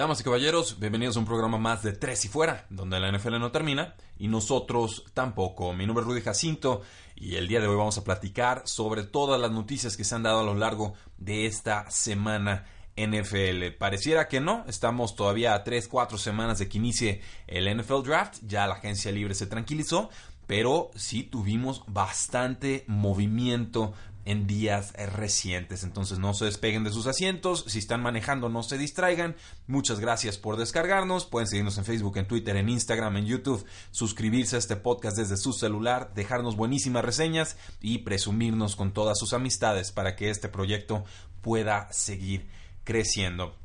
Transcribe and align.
Damas 0.00 0.22
y 0.22 0.24
caballeros, 0.24 0.80
bienvenidos 0.80 1.16
a 1.16 1.20
un 1.20 1.26
programa 1.26 1.58
más 1.58 1.82
de 1.82 1.92
Tres 1.92 2.24
y 2.24 2.28
Fuera, 2.28 2.64
donde 2.70 2.98
la 2.98 3.12
NFL 3.12 3.38
no 3.38 3.52
termina 3.52 3.96
y 4.16 4.28
nosotros 4.28 5.04
tampoco. 5.12 5.74
Mi 5.74 5.84
nombre 5.84 6.00
es 6.00 6.08
Rudy 6.08 6.22
Jacinto 6.22 6.80
y 7.16 7.34
el 7.34 7.46
día 7.46 7.60
de 7.60 7.66
hoy 7.66 7.76
vamos 7.76 7.98
a 7.98 8.02
platicar 8.02 8.62
sobre 8.64 9.02
todas 9.02 9.38
las 9.38 9.50
noticias 9.50 9.98
que 9.98 10.04
se 10.04 10.14
han 10.14 10.22
dado 10.22 10.40
a 10.40 10.44
lo 10.44 10.54
largo 10.54 10.94
de 11.18 11.44
esta 11.44 11.90
semana 11.90 12.64
NFL. 12.96 13.76
Pareciera 13.78 14.26
que 14.26 14.40
no, 14.40 14.64
estamos 14.68 15.16
todavía 15.16 15.52
a 15.52 15.64
3, 15.64 15.86
4 15.86 16.16
semanas 16.16 16.58
de 16.60 16.70
que 16.70 16.78
inicie 16.78 17.20
el 17.46 17.68
NFL 17.68 18.02
Draft, 18.02 18.38
ya 18.46 18.66
la 18.66 18.76
agencia 18.76 19.12
libre 19.12 19.34
se 19.34 19.48
tranquilizó, 19.48 20.08
pero 20.46 20.92
sí 20.94 21.24
tuvimos 21.24 21.84
bastante 21.86 22.84
movimiento 22.86 23.92
en 24.30 24.46
días 24.46 24.92
recientes. 25.14 25.82
Entonces 25.82 26.18
no 26.18 26.34
se 26.34 26.44
despeguen 26.44 26.84
de 26.84 26.92
sus 26.92 27.06
asientos. 27.06 27.64
Si 27.66 27.80
están 27.80 28.00
manejando, 28.00 28.48
no 28.48 28.62
se 28.62 28.78
distraigan. 28.78 29.34
Muchas 29.66 29.98
gracias 29.98 30.38
por 30.38 30.56
descargarnos. 30.56 31.26
Pueden 31.26 31.48
seguirnos 31.48 31.78
en 31.78 31.84
Facebook, 31.84 32.16
en 32.16 32.28
Twitter, 32.28 32.56
en 32.56 32.68
Instagram, 32.68 33.16
en 33.16 33.26
YouTube. 33.26 33.66
Suscribirse 33.90 34.54
a 34.54 34.60
este 34.60 34.76
podcast 34.76 35.16
desde 35.16 35.36
su 35.36 35.52
celular. 35.52 36.12
Dejarnos 36.14 36.56
buenísimas 36.56 37.04
reseñas 37.04 37.56
y 37.80 37.98
presumirnos 37.98 38.76
con 38.76 38.92
todas 38.92 39.18
sus 39.18 39.32
amistades 39.32 39.90
para 39.90 40.14
que 40.14 40.30
este 40.30 40.48
proyecto 40.48 41.04
pueda 41.42 41.92
seguir 41.92 42.48
creciendo. 42.84 43.59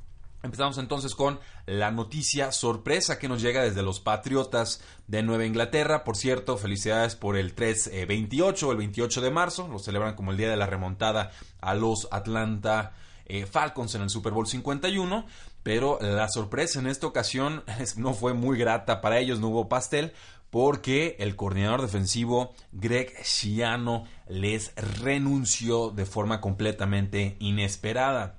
Empezamos 0.46 0.78
entonces 0.78 1.16
con 1.16 1.40
la 1.66 1.90
noticia 1.90 2.52
sorpresa 2.52 3.18
que 3.18 3.28
nos 3.28 3.42
llega 3.42 3.64
desde 3.64 3.82
los 3.82 4.00
Patriotas 4.00 4.80
de 5.08 5.24
Nueva 5.24 5.48
Inglaterra. 5.48 6.04
Por 6.04 6.16
cierto, 6.16 6.56
felicidades 6.56 7.16
por 7.16 7.36
el 7.36 7.56
3-28, 7.56 8.70
el 8.70 8.78
28 8.78 9.22
de 9.22 9.32
marzo. 9.32 9.68
Lo 9.68 9.80
celebran 9.80 10.14
como 10.14 10.30
el 10.30 10.38
día 10.38 10.52
de 10.52 10.56
la 10.56 10.68
remontada 10.68 11.32
a 11.62 11.74
los 11.74 12.08
Atlanta 12.12 12.94
eh, 13.26 13.48
Falcons 13.48 13.96
en 13.96 14.04
el 14.04 14.12
Super 14.12 14.34
Bowl 14.34 14.46
51. 14.46 15.26
Pero 15.64 15.98
la 16.00 16.30
sorpresa 16.30 16.80
en 16.80 16.86
esta 16.86 17.08
ocasión 17.08 17.64
no 17.98 18.14
fue 18.14 18.36
muy 18.36 18.56
grata 18.56 19.02
para 19.02 19.18
ellos, 19.18 19.40
no 19.40 19.48
hubo 19.48 19.68
pastel. 19.68 20.14
Porque 20.52 21.16
el 21.18 21.36
coordinador 21.36 21.82
defensivo 21.82 22.54
Greg 22.72 23.12
Schiano 23.24 24.04
les 24.28 24.76
renunció 24.76 25.90
de 25.90 26.06
forma 26.06 26.40
completamente 26.40 27.36
inesperada. 27.40 28.38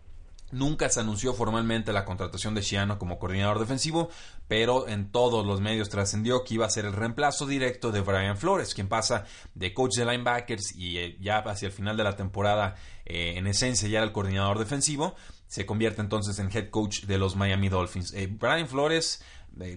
Nunca 0.52 0.89
se 0.89 1.00
anunció 1.00 1.34
formalmente 1.34 1.92
la 1.92 2.05
contratación 2.05 2.55
de 2.55 2.62
Shiano 2.62 2.98
como 2.98 3.19
coordinador 3.19 3.58
defensivo, 3.58 4.11
pero 4.47 4.86
en 4.86 5.11
todos 5.11 5.44
los 5.44 5.61
medios 5.61 5.88
trascendió 5.88 6.44
que 6.44 6.55
iba 6.55 6.66
a 6.66 6.70
ser 6.70 6.84
el 6.84 6.92
reemplazo 6.92 7.47
directo 7.47 7.91
de 7.91 8.00
Brian 8.00 8.36
Flores, 8.36 8.72
quien 8.72 8.88
pasa 8.88 9.25
de 9.55 9.75
coach 9.75 9.97
de 9.97 10.05
linebackers 10.05 10.77
y 10.77 10.98
eh, 10.98 11.19
ya 11.20 11.38
hacia 11.38 11.66
el 11.66 11.72
final 11.72 11.97
de 11.97 12.05
la 12.05 12.14
temporada, 12.14 12.77
eh, 13.05 13.34
en 13.36 13.48
esencia 13.48 13.88
ya 13.88 13.98
era 13.98 14.06
el 14.06 14.12
coordinador 14.12 14.61
defensivo, 14.61 15.16
se 15.48 15.66
convierte 15.66 16.00
entonces 16.00 16.38
en 16.38 16.50
head 16.56 16.70
coach 16.70 17.03
de 17.03 17.19
los 17.19 17.34
Miami 17.34 17.69
Dolphins. 17.69 18.12
Eh, 18.14 18.28
Brian 18.28 18.69
Flores 18.69 19.22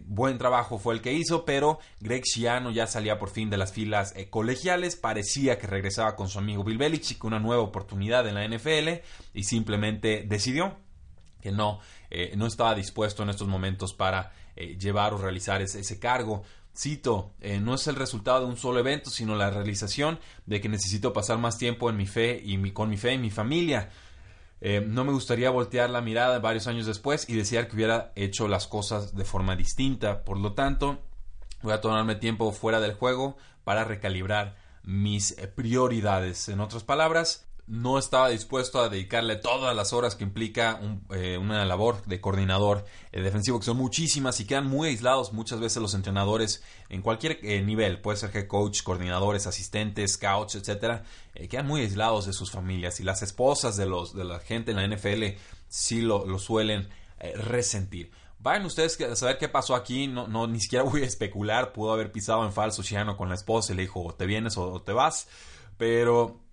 buen 0.06 0.38
trabajo 0.38 0.78
fue 0.78 0.94
el 0.94 1.01
que 1.01 1.13
hizo, 1.13 1.45
pero 1.45 1.79
Greg 2.00 2.23
Schiano 2.25 2.72
ya 2.72 2.88
salía 2.88 3.17
por 3.17 3.29
fin 3.29 3.50
de 3.50 3.57
las 3.57 3.72
filas 3.72 4.13
eh, 4.16 4.29
colegiales, 4.29 4.95
parecía 4.95 5.57
que 5.57 5.67
regresaba 5.67 6.16
con 6.16 6.28
su 6.28 6.40
amigo 6.40 6.63
Bill 6.63 6.78
Belichick, 6.78 7.23
una 7.23 7.40
nueva 7.40 7.63
oportunidad 7.63 8.28
en 8.28 8.35
la 8.35 8.47
NFL 8.47 9.01
y 9.34 9.44
simplemente 9.44 10.25
decidió 10.28 10.75
que 11.41 11.51
no, 11.51 11.79
eh, 12.09 12.34
no 12.35 12.45
estaba 12.45 12.75
dispuesto 12.75 13.23
en 13.23 13.29
estos 13.29 13.47
momentos 13.47 13.94
para 13.94 14.34
eh, 14.56 14.78
llevar 14.78 15.13
o 15.13 15.18
realizar 15.18 15.62
ese, 15.62 15.79
ese 15.79 16.00
cargo. 16.00 16.44
Cito, 16.78 17.34
no 17.62 17.73
es 17.73 17.88
el 17.88 17.95
resultado 17.95 18.41
de 18.41 18.45
un 18.45 18.56
solo 18.56 18.79
evento, 18.79 19.09
sino 19.09 19.35
la 19.35 19.50
realización 19.50 20.18
de 20.45 20.62
que 20.62 20.69
necesito 20.69 21.12
pasar 21.12 21.38
más 21.38 21.57
tiempo 21.57 21.89
en 21.89 21.97
mi 21.97 22.06
fe 22.06 22.41
y 22.41 22.57
mi, 22.57 22.72
con 22.72 22.89
mi 22.89 22.95
fe 22.95 23.16
y 23.16 23.18
mi 23.18 23.31
familia. 23.31 23.89
Eh, 24.61 24.83
no 24.85 25.05
me 25.05 25.13
gustaría 25.13 25.49
voltear 25.49 25.89
la 25.89 26.01
mirada 26.01 26.39
varios 26.39 26.67
años 26.67 26.85
después 26.85 27.27
y 27.29 27.35
desear 27.35 27.67
que 27.67 27.75
hubiera 27.75 28.11
hecho 28.15 28.47
las 28.47 28.67
cosas 28.67 29.15
de 29.15 29.25
forma 29.25 29.55
distinta. 29.55 30.23
Por 30.23 30.37
lo 30.37 30.53
tanto, 30.53 30.99
voy 31.61 31.73
a 31.73 31.81
tomarme 31.81 32.15
tiempo 32.15 32.51
fuera 32.51 32.79
del 32.79 32.93
juego 32.93 33.37
para 33.63 33.83
recalibrar 33.83 34.57
mis 34.83 35.35
prioridades. 35.55 36.49
En 36.49 36.59
otras 36.59 36.83
palabras, 36.83 37.48
no 37.69 38.00
estaba 38.00 38.30
dispuesto 38.30 38.81
a 38.81 38.90
dedicarle 38.90 39.35
todas 39.35 39.75
las 39.75 39.94
horas 39.94 40.16
que 40.16 40.24
implica 40.24 40.81
eh, 41.12 41.38
una 41.38 41.63
labor 41.66 42.03
de 42.07 42.19
coordinador 42.19 42.84
eh, 43.12 43.22
defensivo, 43.22 43.59
que 43.59 43.66
son 43.66 43.78
muchísimas 43.78 44.40
y 44.40 44.46
quedan 44.46 44.66
muy 44.66 44.90
aislados 44.90 45.34
muchas 45.34 45.59
veces 45.59 45.80
los 45.80 45.94
entrenadores 45.94 46.63
en 46.90 47.03
cualquier 47.03 47.40
eh, 47.44 47.62
nivel, 47.62 48.02
puede 48.02 48.18
ser 48.18 48.35
head 48.35 48.47
coach, 48.47 48.81
coordinadores, 48.81 49.46
asistentes, 49.46 50.13
scouts, 50.13 50.56
etcétera, 50.56 51.03
quedan 51.47 51.68
muy 51.68 51.81
aislados 51.81 52.25
de 52.25 52.34
sus 52.34 52.50
familias 52.50 53.00
y 53.00 53.03
las 53.03 53.22
esposas 53.22 53.78
de, 53.78 53.86
los, 53.86 54.16
de 54.16 54.24
la 54.24 54.40
gente 54.40 54.72
en 54.72 54.78
la 54.78 54.88
NFL 54.88 55.38
sí 55.68 56.01
lo, 56.01 56.40
suelen 56.40 56.90
resentir. 57.36 58.12
Vayan 58.40 58.66
ustedes 58.66 59.00
a 59.01 59.16
saber 59.16 59.38
qué 59.38 59.47
pasó 59.47 59.75
aquí, 59.75 60.07
no, 60.07 60.47
ni 60.47 60.59
siquiera 60.59 60.84
voy 60.90 61.03
a 61.03 61.06
especular, 61.06 61.72
pudo 61.72 61.94
haber 61.94 62.12
pisado 62.12 62.44
en 62.46 62.51
falso 62.51 62.81
Chiano 62.81 63.16
con 63.16 63.30
la 63.30 63.36
esposa 63.36 63.74
y 63.74 63.75
le 63.75 63.84
dijo 63.84 64.03
o 64.03 64.16
te 64.16 64.25
vienes 64.25 64.57
o 64.57 64.81
te 64.81 64.91
vas, 64.91 65.28
pero 65.78 66.48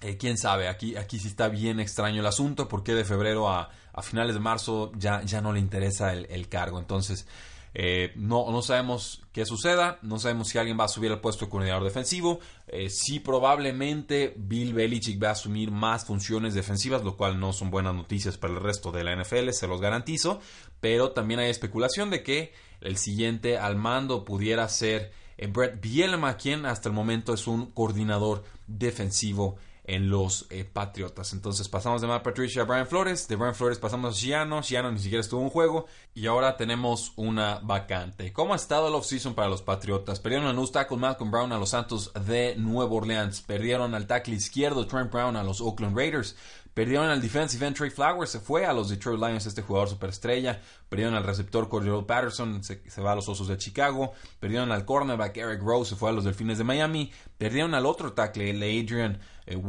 eh, 0.00 0.16
quién 0.16 0.38
sabe, 0.38 0.68
aquí, 0.68 0.96
aquí 0.96 1.18
sí 1.18 1.26
está 1.26 1.48
bien 1.48 1.80
extraño 1.80 2.20
el 2.20 2.26
asunto, 2.26 2.68
porque 2.68 2.94
de 2.94 3.04
febrero 3.04 3.48
a, 3.48 3.70
finales 4.02 4.34
de 4.34 4.40
marzo 4.40 4.92
ya, 4.96 5.22
ya 5.22 5.40
no 5.40 5.52
le 5.52 5.58
interesa 5.58 6.12
el, 6.12 6.48
cargo. 6.48 6.78
Entonces, 6.78 7.26
eh, 7.74 8.12
no, 8.14 8.48
no 8.52 8.62
sabemos 8.62 9.22
qué 9.32 9.44
suceda, 9.44 9.98
no 10.02 10.20
sabemos 10.20 10.46
si 10.46 10.58
alguien 10.58 10.78
va 10.78 10.84
a 10.84 10.88
subir 10.88 11.10
al 11.10 11.20
puesto 11.20 11.46
de 11.46 11.50
coordinador 11.50 11.82
defensivo. 11.82 12.38
Eh, 12.68 12.90
sí, 12.90 13.18
probablemente 13.18 14.34
Bill 14.36 14.72
Belichick 14.72 15.20
va 15.20 15.30
a 15.30 15.32
asumir 15.32 15.72
más 15.72 16.04
funciones 16.04 16.54
defensivas, 16.54 17.02
lo 17.02 17.16
cual 17.16 17.40
no 17.40 17.52
son 17.52 17.70
buenas 17.72 17.92
noticias 17.92 18.38
para 18.38 18.54
el 18.54 18.60
resto 18.60 18.92
de 18.92 19.02
la 19.02 19.16
NFL, 19.16 19.50
se 19.50 19.66
los 19.66 19.80
garantizo. 19.80 20.40
Pero 20.78 21.10
también 21.10 21.40
hay 21.40 21.50
especulación 21.50 22.08
de 22.10 22.22
que 22.22 22.52
el 22.80 22.98
siguiente 22.98 23.58
al 23.58 23.74
mando 23.74 24.24
pudiera 24.24 24.68
ser 24.68 25.10
Brett 25.52 25.80
Bielema, 25.80 26.36
quien 26.36 26.66
hasta 26.66 26.88
el 26.88 26.94
momento 26.94 27.34
es 27.34 27.48
un 27.48 27.72
coordinador 27.72 28.44
defensivo 28.68 29.56
en 29.88 30.10
los 30.10 30.46
eh, 30.50 30.64
Patriotas. 30.64 31.32
Entonces 31.32 31.68
pasamos 31.68 32.00
de 32.02 32.06
Matt 32.06 32.22
Patricia 32.22 32.62
a 32.62 32.64
Brian 32.66 32.86
Flores, 32.86 33.26
de 33.26 33.36
Brian 33.36 33.54
Flores 33.54 33.78
pasamos 33.78 34.14
a 34.14 34.20
Shiano, 34.20 34.60
Shiano 34.60 34.92
ni 34.92 34.98
siquiera 34.98 35.22
estuvo 35.22 35.42
en 35.42 35.48
juego 35.48 35.86
y 36.14 36.26
ahora 36.26 36.56
tenemos 36.56 37.12
una 37.16 37.58
vacante. 37.62 38.32
¿Cómo 38.32 38.52
ha 38.52 38.56
estado 38.56 38.88
el 38.88 38.94
offseason 38.94 39.34
para 39.34 39.48
los 39.48 39.62
Patriotas? 39.62 40.20
Perdieron 40.20 40.46
al 40.46 40.56
nose 40.56 40.74
tackle 40.74 40.98
Malcolm 40.98 41.30
Brown 41.30 41.52
a 41.52 41.58
los 41.58 41.70
Santos 41.70 42.12
de 42.26 42.54
Nueva 42.56 42.92
Orleans, 42.92 43.40
perdieron 43.40 43.94
al 43.94 44.06
tackle 44.06 44.34
izquierdo 44.34 44.86
Trent 44.86 45.10
Brown 45.10 45.36
a 45.36 45.42
los 45.42 45.62
Oakland 45.62 45.96
Raiders, 45.96 46.36
Perdieron 46.78 47.08
al 47.08 47.20
defensive 47.20 47.66
end 47.66 47.76
Trey 47.76 47.90
Flowers, 47.90 48.30
se 48.30 48.38
fue 48.38 48.64
a 48.64 48.72
los 48.72 48.88
Detroit 48.88 49.18
Lions, 49.18 49.46
este 49.46 49.62
jugador 49.62 49.88
superestrella. 49.88 50.60
Perdieron 50.88 51.16
al 51.16 51.24
receptor 51.24 51.68
Cordero 51.68 52.06
Patterson, 52.06 52.62
se, 52.62 53.00
va 53.00 53.10
a 53.10 53.14
los 53.16 53.28
Osos 53.28 53.48
de 53.48 53.58
Chicago. 53.58 54.12
Perdieron 54.38 54.70
al 54.70 54.84
cornerback 54.84 55.36
Eric 55.38 55.60
Rose, 55.60 55.90
se 55.90 55.96
fue 55.96 56.10
a 56.10 56.12
los 56.12 56.22
Delfines 56.22 56.56
de 56.56 56.62
Miami. 56.62 57.10
Perdieron 57.36 57.74
al 57.74 57.84
otro 57.84 58.12
tackle, 58.12 58.50
el 58.50 58.62
Adrian 58.62 59.18
eh, 59.46 59.60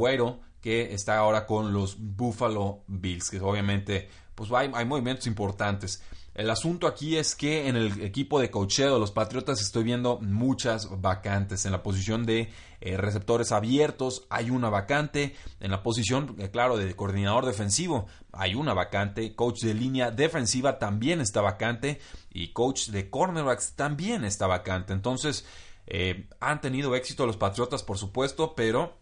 que 0.62 0.94
está 0.94 1.18
ahora 1.18 1.48
con 1.48 1.74
los 1.74 1.98
Buffalo 1.98 2.83
Bills, 2.86 3.31
que 3.31 3.39
obviamente 3.39 4.07
pues 4.36 4.51
hay 4.51 4.86
movimientos 4.86 5.25
importantes. 5.25 6.04
El 6.39 6.50
asunto 6.50 6.88
aquí 6.88 7.18
es 7.18 7.36
que 7.36 7.68
en 7.68 7.75
el 7.75 8.01
equipo 8.01 8.39
de 8.39 8.50
cocheo 8.50 8.94
de 8.94 9.00
los 9.01 9.12
Patriotas 9.12 9.59
estoy 9.59 9.83
viendo 9.83 10.19
muchas 10.21 11.01
vacantes. 11.01 11.65
En 11.65 11.74
la 11.74 11.83
posición 11.83 12.25
de 12.25 12.50
eh, 12.80 12.95
receptores 12.95 13.51
abiertos 13.51 14.25
hay 14.30 14.50
una 14.50 14.69
vacante. 14.69 15.36
En 15.59 15.69
la 15.69 15.83
posición, 15.83 16.38
eh, 16.39 16.50
claro, 16.50 16.77
de 16.77 16.95
coordinador 16.95 17.45
defensivo 17.45 18.07
hay 18.31 18.56
una 18.56 18.74
vacante. 18.74 19.36
Coach 19.36 19.63
de 19.63 19.74
línea 19.74 20.12
defensiva 20.12 20.80
también 20.80 21.19
está 21.19 21.41
vacante. 21.41 22.00
Y 22.31 22.53
coach 22.53 22.88
de 22.88 23.09
cornerbacks 23.09 23.74
también 23.74 24.24
está 24.24 24.47
vacante. 24.47 24.94
Entonces, 24.94 25.45
eh, 25.88 26.30
han 26.39 26.62
tenido 26.62 26.95
éxito 26.95 27.25
los 27.25 27.35
Patriotas, 27.35 27.83
por 27.83 27.97
supuesto, 27.97 28.56
pero 28.56 28.97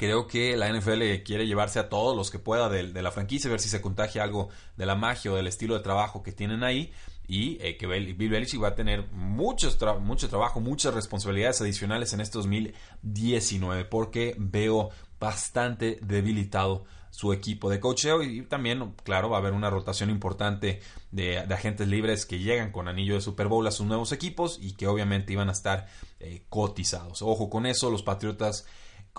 Creo 0.00 0.26
que 0.26 0.56
la 0.56 0.72
NFL 0.72 1.22
quiere 1.26 1.46
llevarse 1.46 1.78
a 1.78 1.90
todos 1.90 2.16
los 2.16 2.30
que 2.30 2.38
pueda 2.38 2.70
de, 2.70 3.02
la 3.02 3.10
franquicia, 3.10 3.50
ver 3.50 3.60
si 3.60 3.68
se 3.68 3.82
contagia 3.82 4.22
algo 4.22 4.48
de 4.78 4.86
la 4.86 4.94
magia 4.94 5.30
o 5.30 5.36
del 5.36 5.46
estilo 5.46 5.74
de 5.74 5.80
trabajo 5.80 6.22
que 6.22 6.32
tienen 6.32 6.64
ahí 6.64 6.90
y 7.28 7.58
eh, 7.60 7.76
que 7.76 7.86
Bill 7.86 8.30
Belichick 8.30 8.62
va 8.62 8.68
a 8.68 8.74
tener 8.74 9.08
mucho 9.12 9.68
trabajo, 9.76 10.60
muchas 10.60 10.94
responsabilidades 10.94 11.60
adicionales 11.60 12.14
en 12.14 12.22
este 12.22 12.38
2019 12.38 13.84
porque 13.84 14.34
veo 14.38 14.88
bastante 15.20 15.98
debilitado 16.00 16.86
su 17.10 17.34
equipo 17.34 17.68
de 17.68 17.78
cocheo 17.78 18.22
y 18.22 18.40
también, 18.46 18.94
claro, 19.04 19.28
va 19.28 19.36
a 19.36 19.40
haber 19.40 19.52
una 19.52 19.68
rotación 19.68 20.08
importante 20.08 20.80
de, 21.10 21.40
agentes 21.40 21.86
libres 21.88 22.24
que 22.24 22.38
llegan 22.38 22.72
con 22.72 22.88
anillo 22.88 23.16
de 23.16 23.20
Super 23.20 23.48
Bowl 23.48 23.66
a 23.66 23.70
sus 23.70 23.84
nuevos 23.84 24.12
equipos 24.12 24.58
y 24.62 24.72
que 24.76 24.86
obviamente 24.86 25.34
iban 25.34 25.50
a 25.50 25.52
estar 25.52 25.88
eh, 26.20 26.44
cotizados. 26.48 27.20
Ojo 27.20 27.50
con 27.50 27.66
eso, 27.66 27.90
los 27.90 28.02
Patriotas 28.02 28.64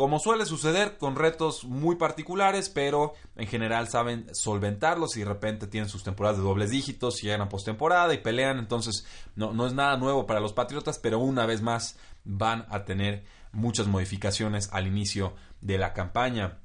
como 0.01 0.18
suele 0.18 0.48
suceder 0.48 0.98
con 0.98 1.15
retos 1.15 1.63
muy 1.63 1.95
particulares, 1.95 2.69
pero 2.69 3.13
en 3.36 3.45
general 3.45 3.88
saben 3.88 4.33
solventarlos 4.33 5.15
y 5.15 5.19
de 5.19 5.27
repente 5.27 5.68
tienen 5.68 5.92
sus 5.92 6.03
temporadas 6.03 6.39
de 6.39 6.44
dobles 6.44 6.71
dígitos, 6.71 7.21
llegan 7.21 7.42
a 7.42 7.50
postemporada 7.50 8.12
y 8.12 8.18
pelean, 8.18 8.57
entonces 8.57 9.06
no, 9.36 9.53
no 9.53 9.68
es 9.68 9.74
nada 9.74 9.98
nuevo 9.98 10.25
para 10.25 10.39
los 10.39 10.53
Patriotas, 10.53 10.98
pero 10.98 11.19
una 11.19 11.45
vez 11.45 11.62
más 11.62 12.00
van 12.24 12.65
a 12.71 12.83
tener 12.83 13.25
muchas 13.51 13.86
modificaciones 13.86 14.69
al 14.71 14.88
inicio 14.88 15.36
de 15.62 15.77
la 15.77 15.94
campaña. 15.94 16.57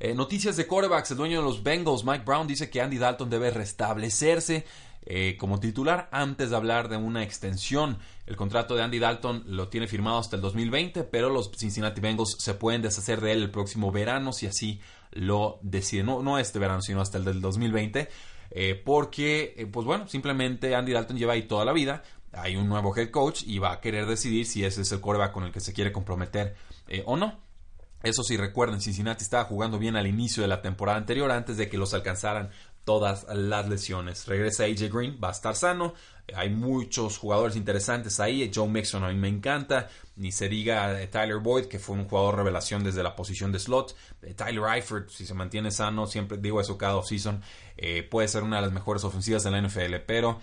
Eh, 0.00 0.16
noticias 0.16 0.56
de 0.56 0.66
quarterbacks, 0.66 1.12
el 1.12 1.18
dueño 1.18 1.38
de 1.38 1.44
los 1.44 1.62
Bengals, 1.62 2.04
Mike 2.04 2.24
Brown, 2.24 2.48
dice 2.48 2.68
que 2.68 2.82
Andy 2.82 2.98
Dalton 2.98 3.30
debe 3.30 3.52
restablecerse 3.52 4.66
eh, 5.08 5.36
como 5.38 5.60
titular 5.60 6.08
antes 6.10 6.50
de 6.50 6.56
hablar 6.56 6.88
de 6.88 6.96
una 6.96 7.22
extensión. 7.22 7.98
El 8.26 8.34
contrato 8.34 8.74
de 8.74 8.82
Andy 8.82 8.98
Dalton 8.98 9.44
lo 9.46 9.68
tiene 9.68 9.86
firmado 9.86 10.18
hasta 10.18 10.34
el 10.34 10.42
2020, 10.42 11.04
pero 11.04 11.30
los 11.30 11.52
Cincinnati 11.56 12.00
Bengals 12.00 12.36
se 12.40 12.54
pueden 12.54 12.82
deshacer 12.82 13.20
de 13.20 13.30
él 13.32 13.42
el 13.42 13.50
próximo 13.50 13.92
verano 13.92 14.32
si 14.32 14.46
así 14.46 14.80
lo 15.12 15.60
deciden. 15.62 16.06
No, 16.06 16.22
no 16.22 16.38
este 16.38 16.58
verano, 16.58 16.82
sino 16.82 17.00
hasta 17.00 17.18
el 17.18 17.24
del 17.24 17.40
2020. 17.40 18.08
Eh, 18.50 18.82
porque, 18.84 19.68
pues 19.72 19.86
bueno, 19.86 20.08
simplemente 20.08 20.74
Andy 20.74 20.92
Dalton 20.92 21.16
lleva 21.16 21.34
ahí 21.34 21.42
toda 21.42 21.64
la 21.64 21.72
vida. 21.72 22.02
Hay 22.32 22.56
un 22.56 22.68
nuevo 22.68 22.94
head 22.96 23.10
coach 23.10 23.44
y 23.46 23.60
va 23.60 23.72
a 23.72 23.80
querer 23.80 24.06
decidir 24.06 24.44
si 24.44 24.64
ese 24.64 24.82
es 24.82 24.90
el 24.90 25.00
quarterback 25.00 25.32
con 25.32 25.44
el 25.44 25.52
que 25.52 25.60
se 25.60 25.72
quiere 25.72 25.92
comprometer 25.92 26.56
o 27.04 27.16
no. 27.16 27.46
Eso 28.02 28.22
sí, 28.22 28.36
recuerden, 28.36 28.80
Cincinnati 28.80 29.24
estaba 29.24 29.44
jugando 29.44 29.78
bien 29.78 29.96
al 29.96 30.06
inicio 30.06 30.42
de 30.42 30.48
la 30.48 30.62
temporada 30.62 30.98
anterior 30.98 31.30
antes 31.30 31.56
de 31.56 31.68
que 31.68 31.78
los 31.78 31.94
alcanzaran 31.94 32.50
todas 32.86 33.26
las 33.34 33.68
lesiones. 33.68 34.26
Regresa 34.26 34.64
AJ 34.64 34.88
Green, 34.92 35.18
va 35.22 35.28
a 35.28 35.32
estar 35.32 35.56
sano. 35.56 35.92
Hay 36.34 36.50
muchos 36.50 37.18
jugadores 37.18 37.56
interesantes 37.56 38.20
ahí. 38.20 38.48
Joe 38.54 38.68
Mixon 38.68 39.02
a 39.02 39.08
mí 39.08 39.16
me 39.16 39.28
encanta. 39.28 39.88
Ni 40.14 40.30
se 40.30 40.48
diga 40.48 41.02
eh, 41.02 41.08
Tyler 41.08 41.38
Boyd, 41.38 41.66
que 41.66 41.80
fue 41.80 41.96
un 41.96 42.08
jugador 42.08 42.36
revelación 42.36 42.84
desde 42.84 43.02
la 43.02 43.16
posición 43.16 43.50
de 43.50 43.58
slot. 43.58 43.96
Eh, 44.22 44.34
Tyler 44.34 44.62
Eifert, 44.72 45.10
si 45.10 45.26
se 45.26 45.34
mantiene 45.34 45.72
sano, 45.72 46.06
siempre 46.06 46.38
digo 46.38 46.60
eso 46.60 46.78
cada 46.78 46.96
offseason, 46.96 47.42
eh, 47.76 48.04
puede 48.04 48.28
ser 48.28 48.44
una 48.44 48.56
de 48.56 48.62
las 48.62 48.72
mejores 48.72 49.02
ofensivas 49.02 49.44
en 49.46 49.52
la 49.52 49.60
NFL. 49.60 49.96
Pero 50.06 50.40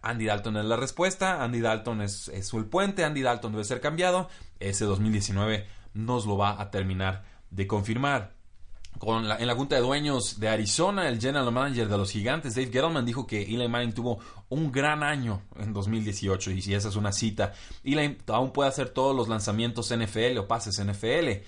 Andy 0.00 0.24
Dalton 0.24 0.56
es 0.56 0.64
la 0.64 0.76
respuesta. 0.76 1.44
Andy 1.44 1.60
Dalton 1.60 2.00
es, 2.00 2.28
es 2.28 2.54
el 2.54 2.64
puente. 2.64 3.04
Andy 3.04 3.20
Dalton 3.20 3.52
debe 3.52 3.64
ser 3.64 3.82
cambiado. 3.82 4.30
Ese 4.60 4.86
2019 4.86 5.66
nos 5.92 6.24
lo 6.24 6.38
va 6.38 6.58
a 6.58 6.70
terminar 6.70 7.24
de 7.50 7.66
confirmar. 7.66 8.35
En 9.02 9.46
la 9.46 9.54
junta 9.54 9.76
de 9.76 9.82
dueños 9.82 10.40
de 10.40 10.48
Arizona, 10.48 11.08
el 11.08 11.20
general 11.20 11.52
manager 11.52 11.88
de 11.88 11.98
los 11.98 12.10
gigantes, 12.10 12.54
Dave 12.54 12.70
Gettleman, 12.72 13.04
dijo 13.04 13.26
que 13.26 13.42
Eli 13.42 13.68
Manning 13.68 13.92
tuvo 13.92 14.18
un 14.48 14.72
gran 14.72 15.02
año 15.02 15.42
en 15.58 15.72
2018 15.72 16.50
y 16.52 16.62
si 16.62 16.74
esa 16.74 16.88
es 16.88 16.96
una 16.96 17.12
cita, 17.12 17.52
Eli 17.84 18.16
aún 18.28 18.52
puede 18.52 18.70
hacer 18.70 18.88
todos 18.88 19.14
los 19.14 19.28
lanzamientos 19.28 19.94
NFL 19.94 20.38
o 20.38 20.48
pases 20.48 20.82
NFL. 20.82 21.42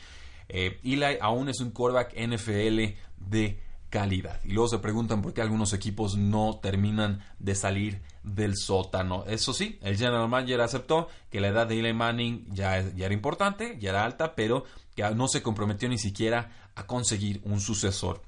Eh, 0.51 0.81
Eli 0.85 1.19
aún 1.21 1.49
es 1.49 1.61
un 1.61 1.71
quarterback 1.71 2.15
NFL 2.15 2.97
de 3.17 3.61
calidad. 3.89 4.41
Y 4.45 4.53
luego 4.53 4.69
se 4.69 4.79
preguntan 4.79 5.23
por 5.23 5.33
qué 5.33 5.41
algunos 5.41 5.73
equipos 5.73 6.17
no 6.17 6.59
terminan 6.63 7.21
de 7.39 7.55
salir 7.55 8.03
del 8.23 8.57
sótano. 8.57 9.25
Eso 9.27 9.55
sí, 9.55 9.79
el 9.83 9.97
general 9.97 10.29
manager 10.29 10.61
aceptó 10.61 11.09
que 11.31 11.41
la 11.41 11.49
edad 11.49 11.67
de 11.67 11.79
Eli 11.79 11.95
Manning 11.95 12.47
ya, 12.53 12.83
ya 12.95 13.07
era 13.07 13.15
importante, 13.15 13.79
ya 13.81 13.91
era 13.91 14.05
alta, 14.05 14.35
pero 14.35 14.65
que 14.95 15.09
no 15.15 15.29
se 15.29 15.43
comprometió 15.43 15.89
ni 15.89 15.99
siquiera 15.99 16.68
a 16.79 16.87
conseguir 16.87 17.41
un 17.45 17.61
sucesor. 17.61 18.23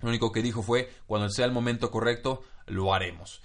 Lo 0.00 0.08
único 0.08 0.32
que 0.32 0.42
dijo 0.42 0.62
fue, 0.62 0.92
cuando 1.06 1.28
sea 1.30 1.46
el 1.46 1.52
momento 1.52 1.90
correcto, 1.90 2.42
lo 2.66 2.92
haremos. 2.92 3.42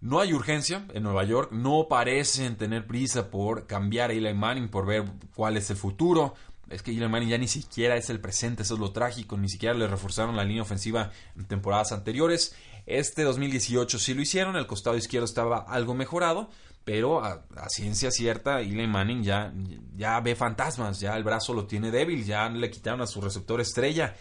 No 0.00 0.20
hay 0.20 0.32
urgencia 0.32 0.86
en 0.94 1.02
Nueva 1.02 1.24
York, 1.24 1.52
no 1.52 1.86
parecen 1.88 2.56
tener 2.56 2.86
prisa 2.86 3.30
por 3.30 3.66
cambiar 3.66 4.10
a 4.10 4.14
Eli 4.14 4.32
Manning, 4.32 4.68
por 4.68 4.86
ver 4.86 5.04
cuál 5.34 5.58
es 5.58 5.68
el 5.70 5.76
futuro 5.76 6.34
es 6.70 6.82
que 6.82 6.92
Eli 6.92 7.06
Manning 7.06 7.28
ya 7.28 7.38
ni 7.38 7.48
siquiera 7.48 7.96
es 7.96 8.10
el 8.10 8.20
presente, 8.20 8.62
eso 8.62 8.74
es 8.74 8.80
lo 8.80 8.92
trágico, 8.92 9.36
ni 9.36 9.48
siquiera 9.48 9.74
le 9.74 9.88
reforzaron 9.88 10.36
la 10.36 10.44
línea 10.44 10.62
ofensiva 10.62 11.10
en 11.36 11.44
temporadas 11.44 11.90
anteriores. 11.92 12.54
Este 12.86 13.24
2018 13.24 13.98
sí 13.98 14.14
lo 14.14 14.22
hicieron, 14.22 14.56
el 14.56 14.68
costado 14.68 14.96
izquierdo 14.96 15.24
estaba 15.24 15.58
algo 15.58 15.94
mejorado, 15.94 16.48
pero 16.84 17.24
a, 17.24 17.44
ciencia 17.68 18.10
cierta, 18.10 18.60
Eli 18.60 18.86
Manning 18.86 19.22
ya, 19.22 19.52
ya 19.96 20.20
ve 20.20 20.34
fantasmas, 20.34 21.00
ya 21.00 21.16
el 21.16 21.24
brazo 21.24 21.54
lo 21.54 21.66
tiene 21.66 21.90
débil, 21.90 22.24
ya 22.24 22.48
le 22.48 22.70
quitaron 22.70 23.00
a 23.02 23.06
su 23.06 23.20
receptor 23.20 23.60
estrella. 23.60 24.14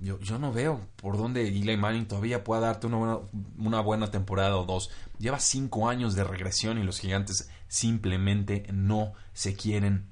Yo, 0.00 0.18
yo 0.18 0.38
no 0.38 0.52
veo 0.52 0.80
por 0.96 1.16
dónde 1.16 1.46
Eli 1.46 1.76
Manning 1.76 2.06
todavía 2.06 2.42
pueda 2.44 2.62
darte 2.62 2.86
una 2.86 2.96
buena, 2.96 3.18
una 3.58 3.80
buena 3.80 4.10
temporada 4.10 4.56
o 4.56 4.64
dos. 4.64 4.90
Lleva 5.18 5.38
cinco 5.38 5.88
años 5.88 6.14
de 6.14 6.24
regresión 6.24 6.78
y 6.78 6.82
los 6.82 7.00
gigantes 7.00 7.50
simplemente 7.68 8.66
no 8.72 9.12
se 9.32 9.54
quieren 9.54 10.06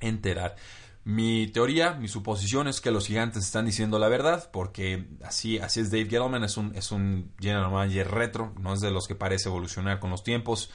enterar. 0.00 0.56
Mi 1.04 1.46
teoría, 1.46 1.94
mi 1.94 2.06
suposición 2.06 2.68
es 2.68 2.82
que 2.82 2.90
los 2.90 3.06
gigantes 3.06 3.44
están 3.44 3.64
diciendo 3.64 3.98
la 3.98 4.08
verdad, 4.08 4.50
porque 4.52 5.06
así, 5.22 5.58
así 5.58 5.80
es 5.80 5.90
Dave 5.90 6.04
Gettleman, 6.04 6.44
es 6.44 6.58
un, 6.58 6.76
es 6.76 6.92
un 6.92 7.32
general 7.40 7.70
manager 7.70 8.10
retro, 8.10 8.52
no 8.60 8.74
es 8.74 8.80
de 8.80 8.90
los 8.90 9.08
que 9.08 9.14
parece 9.14 9.48
evolucionar 9.48 10.00
con 10.00 10.10
los 10.10 10.22
tiempos. 10.22 10.70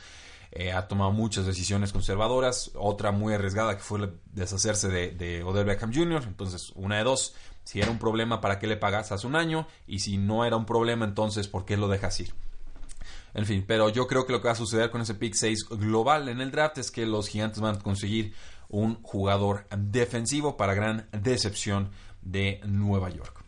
Eh, 0.56 0.72
ha 0.72 0.88
tomado 0.88 1.12
muchas 1.12 1.48
decisiones 1.48 1.92
conservadoras, 1.92 2.70
otra 2.76 3.12
muy 3.12 3.34
arriesgada 3.34 3.76
que 3.76 3.82
fue 3.82 4.14
deshacerse 4.34 4.88
de, 4.88 5.10
de 5.10 5.42
Odell 5.42 5.66
Beckham 5.66 5.92
Jr., 5.92 6.24
entonces 6.28 6.72
una 6.76 6.98
de 6.98 7.04
dos, 7.04 7.34
si 7.64 7.82
era 7.82 7.90
un 7.90 7.98
problema, 7.98 8.40
¿para 8.40 8.60
qué 8.60 8.68
le 8.68 8.78
pagas 8.78 9.12
hace 9.12 9.26
un 9.26 9.36
año? 9.36 9.68
Y 9.88 10.00
si 10.00 10.20
no 10.20 10.46
era 10.46 10.56
un 10.56 10.68
problema, 10.68 11.06
entonces, 11.06 11.48
¿por 11.48 11.66
qué 11.66 11.76
lo 11.76 11.88
dejas 11.88 12.20
ir? 12.20 12.36
En 13.34 13.48
fin, 13.48 13.64
pero 13.68 13.90
yo 13.90 14.06
creo 14.06 14.28
que 14.28 14.34
lo 14.34 14.42
que 14.42 14.48
va 14.48 14.52
a 14.52 14.56
suceder 14.56 14.92
con 14.92 15.02
ese 15.02 15.16
pick 15.16 15.34
6 15.34 15.70
global 15.72 16.30
en 16.30 16.40
el 16.40 16.52
draft 16.52 16.78
es 16.78 16.92
que 16.92 17.08
los 17.08 17.30
gigantes 17.30 17.60
van 17.60 17.78
a 17.78 17.80
conseguir 17.80 18.36
un 18.70 19.02
jugador 19.02 19.66
defensivo 19.76 20.56
para 20.56 20.76
gran 20.76 21.08
decepción 21.12 21.90
de 22.22 22.62
Nueva 22.66 23.10
York. 23.10 23.44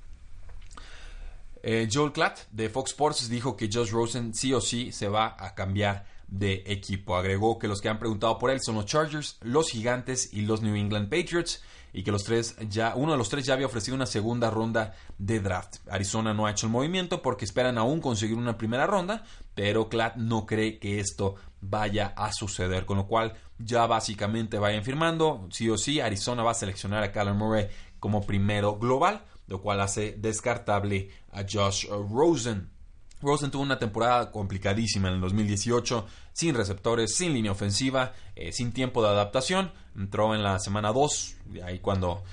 Eh, 1.62 1.88
Joel 1.92 2.12
Klatt 2.12 2.40
de 2.52 2.70
Fox 2.70 2.92
Sports 2.92 3.30
dijo 3.30 3.56
que 3.56 3.70
Josh 3.72 3.92
Rosen 3.92 4.34
sí 4.34 4.54
o 4.54 4.62
sí 4.62 4.92
se 4.92 5.08
va 5.08 5.36
a 5.38 5.54
cambiar 5.54 6.15
de 6.28 6.64
equipo. 6.68 7.16
Agregó 7.16 7.60
que 7.60 7.68
los 7.68 7.82
que 7.82 7.90
han 7.90 8.00
preguntado 8.00 8.38
por 8.38 8.50
él 8.50 8.60
son 8.62 8.76
los 8.76 8.86
Chargers, 8.86 9.38
los 9.42 9.70
Gigantes 9.70 10.34
y 10.34 10.42
los 10.42 10.62
New 10.62 10.76
England 10.76 11.10
Patriots 11.10 11.62
y 11.96 12.04
que 12.04 12.12
los 12.12 12.26
tres 12.26 12.58
ya 12.70 12.94
uno 12.96 13.14
de 13.14 13.18
los 13.18 13.30
tres 13.30 13.46
ya 13.46 13.54
había 13.54 13.68
ofrecido 13.68 13.96
una 13.96 14.06
segunda 14.06 14.50
ronda 14.50 14.94
de 15.18 15.40
draft. 15.40 15.78
Arizona 15.90 16.34
no 16.34 16.46
ha 16.46 16.52
hecho 16.52 16.66
el 16.66 16.74
movimiento 16.74 17.22
porque 17.22 17.46
esperan 17.46 17.78
aún 17.78 18.02
conseguir 18.02 18.38
una 18.38 18.58
primera 18.58 18.86
ronda, 18.86 19.24
pero 19.54 19.88
Klatt 19.88 20.18
no 20.18 20.46
cree 20.46 20.78
que 20.78 21.00
esto 21.00 21.36
vaya 21.62 22.14
a 22.18 22.34
suceder, 22.34 22.86
con 22.86 22.98
lo 22.98 23.08
cual 23.08 23.34
ya 23.58 23.88
básicamente 23.88 24.60
vayan 24.60 24.84
firmando, 24.84 25.48
sí 25.52 25.70
o 25.70 25.78
sí 25.78 26.02
Arizona 26.02 26.44
va 26.44 26.52
a 26.52 26.56
seleccionar 26.56 27.02
a 27.02 27.14
Kyler 27.14 27.34
Murray 27.34 27.68
como 28.00 28.26
primero 28.26 28.78
global, 28.78 29.24
lo 29.48 29.62
cual 29.62 29.80
hace 29.80 30.16
descartable 30.18 31.12
a 31.32 31.44
Josh 31.50 31.88
Rosen. 31.88 32.75
Rosen 33.22 33.52
tuvo 33.52 33.64
una 33.64 33.80
temporada 33.80 34.32
complicadísima 34.32 35.08
en 35.08 35.16
el 35.16 35.22
2018, 35.22 36.06
sin 36.34 36.56
receptores, 36.56 37.16
sin 37.16 37.34
línea 37.34 37.52
ofensiva, 37.52 38.14
eh, 38.36 38.52
sin 38.52 38.72
tiempo 38.72 39.02
de 39.02 39.10
adaptación. 39.10 39.72
Entró 39.96 40.36
en 40.36 40.44
la 40.44 40.60
semana 40.60 40.92
2, 40.92 41.36
ahí 41.64 41.80
cuando 41.80 42.24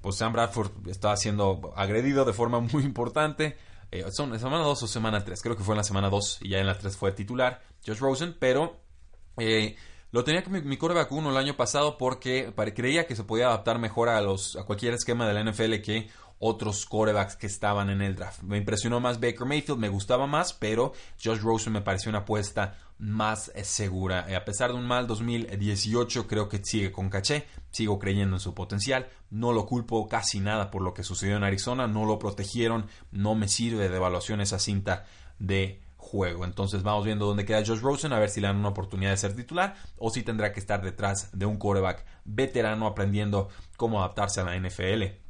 pues, 0.00 0.16
Sam 0.16 0.32
Bradford 0.32 0.88
estaba 0.88 1.16
siendo 1.16 1.72
agredido 1.76 2.24
de 2.24 2.32
forma 2.32 2.60
muy 2.72 2.84
importante. 2.84 3.56
Eh, 3.90 4.04
son 4.10 4.38
semana 4.38 4.64
2 4.64 4.82
o 4.82 4.86
semana 4.86 5.24
3, 5.24 5.42
creo 5.42 5.56
que 5.56 5.64
fue 5.64 5.74
en 5.74 5.78
la 5.78 5.84
semana 5.84 6.10
2 6.10 6.40
y 6.42 6.50
ya 6.50 6.58
en 6.58 6.66
la 6.66 6.76
3 6.76 6.94
fue 6.96 7.12
titular 7.12 7.62
Josh 7.86 7.98
Rosen, 7.98 8.36
pero 8.38 8.80
eh, 9.38 9.76
lo 10.10 10.24
tenía 10.24 10.42
con 10.42 10.52
mi, 10.52 10.60
mi 10.62 10.78
1 10.80 11.30
el 11.30 11.36
año 11.36 11.56
pasado 11.56 11.98
porque 11.98 12.52
creía 12.74 13.06
que 13.06 13.16
se 13.16 13.24
podía 13.24 13.46
adaptar 13.46 13.78
mejor 13.78 14.08
a, 14.08 14.20
los, 14.20 14.56
a 14.56 14.64
cualquier 14.64 14.94
esquema 14.94 15.26
de 15.26 15.34
la 15.34 15.50
NFL 15.50 15.76
que 15.82 16.08
otros 16.38 16.86
quarterbacks 16.86 17.36
que 17.36 17.46
estaban 17.46 17.90
en 17.90 18.02
el 18.02 18.14
draft. 18.14 18.42
Me 18.42 18.58
impresionó 18.58 19.00
más 19.00 19.20
Baker 19.20 19.46
Mayfield, 19.46 19.78
me 19.78 19.88
gustaba 19.88 20.26
más, 20.26 20.52
pero 20.52 20.92
Josh 21.22 21.40
Rosen 21.40 21.72
me 21.72 21.82
pareció 21.82 22.10
una 22.10 22.20
apuesta 22.20 22.78
más 22.98 23.50
eh, 23.54 23.64
segura. 23.64 24.26
Eh, 24.28 24.36
a 24.36 24.44
pesar 24.44 24.70
de 24.70 24.76
un 24.76 24.86
mal 24.86 25.06
2018, 25.06 26.26
creo 26.26 26.48
que 26.48 26.60
sigue 26.64 26.92
con 26.92 27.10
caché, 27.10 27.46
sigo 27.70 27.98
creyendo 27.98 28.36
en 28.36 28.40
su 28.40 28.54
potencial. 28.54 29.08
No 29.30 29.52
lo 29.52 29.66
culpo 29.66 30.08
casi 30.08 30.40
nada 30.40 30.70
por 30.70 30.82
lo 30.82 30.94
que 30.94 31.02
sucedió 31.02 31.36
en 31.36 31.44
Arizona, 31.44 31.86
no 31.86 32.04
lo 32.04 32.18
protegieron, 32.18 32.86
no 33.10 33.34
me 33.34 33.48
sirve 33.48 33.88
de 33.88 33.96
evaluación 33.96 34.40
esa 34.40 34.58
cinta 34.58 35.06
de 35.38 35.80
juego. 35.96 36.44
Entonces 36.44 36.82
vamos 36.82 37.04
viendo 37.04 37.26
dónde 37.26 37.44
queda 37.44 37.64
Josh 37.66 37.80
Rosen, 37.80 38.12
a 38.12 38.18
ver 38.18 38.30
si 38.30 38.40
le 38.40 38.46
dan 38.46 38.56
una 38.56 38.68
oportunidad 38.68 39.10
de 39.10 39.16
ser 39.16 39.34
titular 39.34 39.74
o 39.96 40.10
si 40.10 40.22
tendrá 40.22 40.52
que 40.52 40.60
estar 40.60 40.82
detrás 40.82 41.30
de 41.32 41.46
un 41.46 41.56
quarterback 41.56 42.04
veterano 42.24 42.86
aprendiendo 42.86 43.48
cómo 43.76 43.98
adaptarse 43.98 44.40
a 44.40 44.44
la 44.44 44.56
NFL 44.56 45.27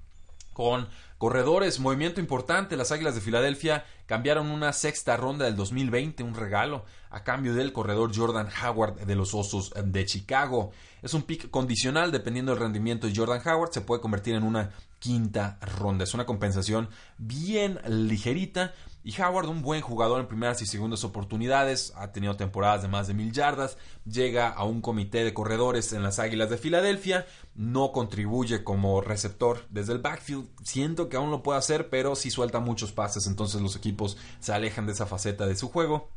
con 0.58 0.88
corredores, 1.18 1.78
movimiento 1.78 2.20
importante, 2.20 2.76
las 2.76 2.90
Águilas 2.90 3.14
de 3.14 3.20
Filadelfia 3.20 3.84
cambiaron 4.06 4.50
una 4.50 4.72
sexta 4.72 5.16
ronda 5.16 5.44
del 5.44 5.54
2020, 5.54 6.24
un 6.24 6.34
regalo, 6.34 6.84
a 7.10 7.22
cambio 7.22 7.54
del 7.54 7.72
corredor 7.72 8.10
Jordan 8.12 8.48
Howard 8.60 9.06
de 9.06 9.14
los 9.14 9.34
Osos 9.34 9.72
de 9.80 10.04
Chicago. 10.04 10.72
Es 11.00 11.14
un 11.14 11.22
pick 11.22 11.48
condicional, 11.50 12.10
dependiendo 12.10 12.50
del 12.50 12.60
rendimiento 12.60 13.06
de 13.06 13.14
Jordan 13.14 13.40
Howard, 13.46 13.70
se 13.72 13.82
puede 13.82 14.00
convertir 14.00 14.34
en 14.34 14.42
una 14.42 14.70
quinta 14.98 15.60
ronda. 15.60 16.02
Es 16.02 16.14
una 16.14 16.26
compensación 16.26 16.88
bien 17.18 17.78
ligerita. 17.86 18.74
Y 19.08 19.22
Howard, 19.22 19.48
un 19.48 19.62
buen 19.62 19.80
jugador 19.80 20.20
en 20.20 20.26
primeras 20.26 20.60
y 20.60 20.66
segundas 20.66 21.02
oportunidades, 21.02 21.94
ha 21.96 22.12
tenido 22.12 22.36
temporadas 22.36 22.82
de 22.82 22.88
más 22.88 23.06
de 23.08 23.14
mil 23.14 23.32
yardas, 23.32 23.78
llega 24.04 24.50
a 24.50 24.64
un 24.64 24.82
comité 24.82 25.24
de 25.24 25.32
corredores 25.32 25.94
en 25.94 26.02
las 26.02 26.18
Águilas 26.18 26.50
de 26.50 26.58
Filadelfia, 26.58 27.24
no 27.54 27.90
contribuye 27.92 28.62
como 28.62 29.00
receptor 29.00 29.64
desde 29.70 29.94
el 29.94 30.00
backfield, 30.00 30.46
siento 30.62 31.08
que 31.08 31.16
aún 31.16 31.30
lo 31.30 31.42
puede 31.42 31.58
hacer, 31.58 31.88
pero 31.88 32.16
sí 32.16 32.30
suelta 32.30 32.60
muchos 32.60 32.92
pases, 32.92 33.26
entonces 33.26 33.62
los 33.62 33.76
equipos 33.76 34.18
se 34.40 34.52
alejan 34.52 34.84
de 34.84 34.92
esa 34.92 35.06
faceta 35.06 35.46
de 35.46 35.56
su 35.56 35.70
juego. 35.70 36.10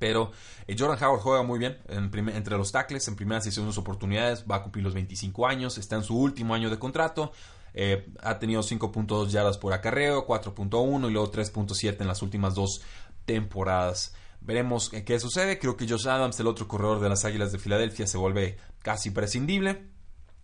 Pero 0.00 0.32
eh, 0.66 0.74
Jordan 0.76 1.00
Howard 1.04 1.20
juega 1.20 1.44
muy 1.44 1.60
bien 1.60 1.78
entre 1.88 2.56
los 2.56 2.72
tackles 2.72 3.06
en 3.06 3.14
primeras 3.14 3.46
y 3.46 3.52
segundas 3.52 3.78
oportunidades. 3.78 4.44
Va 4.50 4.56
a 4.56 4.62
cumplir 4.64 4.84
los 4.84 4.92
25 4.92 5.46
años. 5.46 5.78
Está 5.78 5.94
en 5.94 6.02
su 6.02 6.18
último 6.18 6.52
año 6.52 6.68
de 6.68 6.80
contrato. 6.80 7.30
Eh, 7.74 8.06
ha 8.22 8.38
tenido 8.38 8.62
5.2 8.62 9.28
yardas 9.28 9.58
por 9.58 9.72
acarreo, 9.72 10.26
4.1 10.26 11.08
y 11.08 11.12
luego 11.12 11.30
3.7 11.30 12.00
en 12.00 12.06
las 12.06 12.22
últimas 12.22 12.54
dos 12.54 12.80
temporadas. 13.24 14.14
Veremos 14.40 14.90
qué 14.90 15.18
sucede. 15.18 15.58
Creo 15.58 15.76
que 15.76 15.88
Josh 15.88 16.06
Adams, 16.06 16.38
el 16.38 16.46
otro 16.46 16.68
corredor 16.68 17.00
de 17.00 17.08
las 17.08 17.24
Águilas 17.24 17.50
de 17.50 17.58
Filadelfia, 17.58 18.06
se 18.06 18.18
vuelve 18.18 18.58
casi 18.82 19.10
prescindible. 19.10 19.88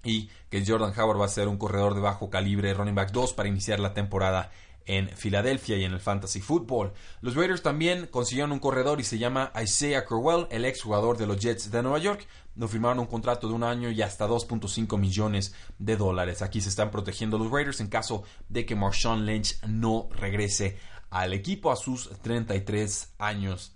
Y 0.02 0.30
que 0.48 0.64
Jordan 0.66 0.98
Howard 0.98 1.20
va 1.20 1.26
a 1.26 1.28
ser 1.28 1.46
un 1.46 1.58
corredor 1.58 1.94
de 1.94 2.00
bajo 2.00 2.30
calibre, 2.30 2.72
running 2.72 2.94
back 2.94 3.12
2, 3.12 3.34
para 3.34 3.50
iniciar 3.50 3.80
la 3.80 3.92
temporada 3.92 4.50
en 4.86 5.08
Filadelfia 5.16 5.76
y 5.76 5.84
en 5.84 5.92
el 5.92 6.00
Fantasy 6.00 6.40
Football. 6.40 6.92
Los 7.20 7.34
Raiders 7.34 7.62
también 7.62 8.06
consiguieron 8.06 8.52
un 8.52 8.58
corredor 8.58 9.00
y 9.00 9.04
se 9.04 9.18
llama 9.18 9.52
Isaiah 9.60 10.04
Crowell, 10.04 10.46
el 10.50 10.64
ex 10.64 10.82
jugador 10.82 11.16
de 11.16 11.26
los 11.26 11.38
Jets 11.38 11.70
de 11.70 11.82
Nueva 11.82 11.98
York. 11.98 12.26
Lo 12.56 12.68
firmaron 12.68 12.98
un 12.98 13.06
contrato 13.06 13.48
de 13.48 13.54
un 13.54 13.62
año 13.62 13.90
y 13.90 14.02
hasta 14.02 14.28
2.5 14.28 14.98
millones 14.98 15.54
de 15.78 15.96
dólares. 15.96 16.42
Aquí 16.42 16.60
se 16.60 16.68
están 16.68 16.90
protegiendo 16.90 17.38
los 17.38 17.50
Raiders 17.50 17.80
en 17.80 17.88
caso 17.88 18.24
de 18.48 18.66
que 18.66 18.74
Marshawn 18.74 19.24
Lynch 19.24 19.62
no 19.66 20.08
regrese 20.12 20.78
al 21.10 21.32
equipo 21.32 21.70
a 21.70 21.76
sus 21.76 22.10
33 22.22 23.14
años. 23.18 23.74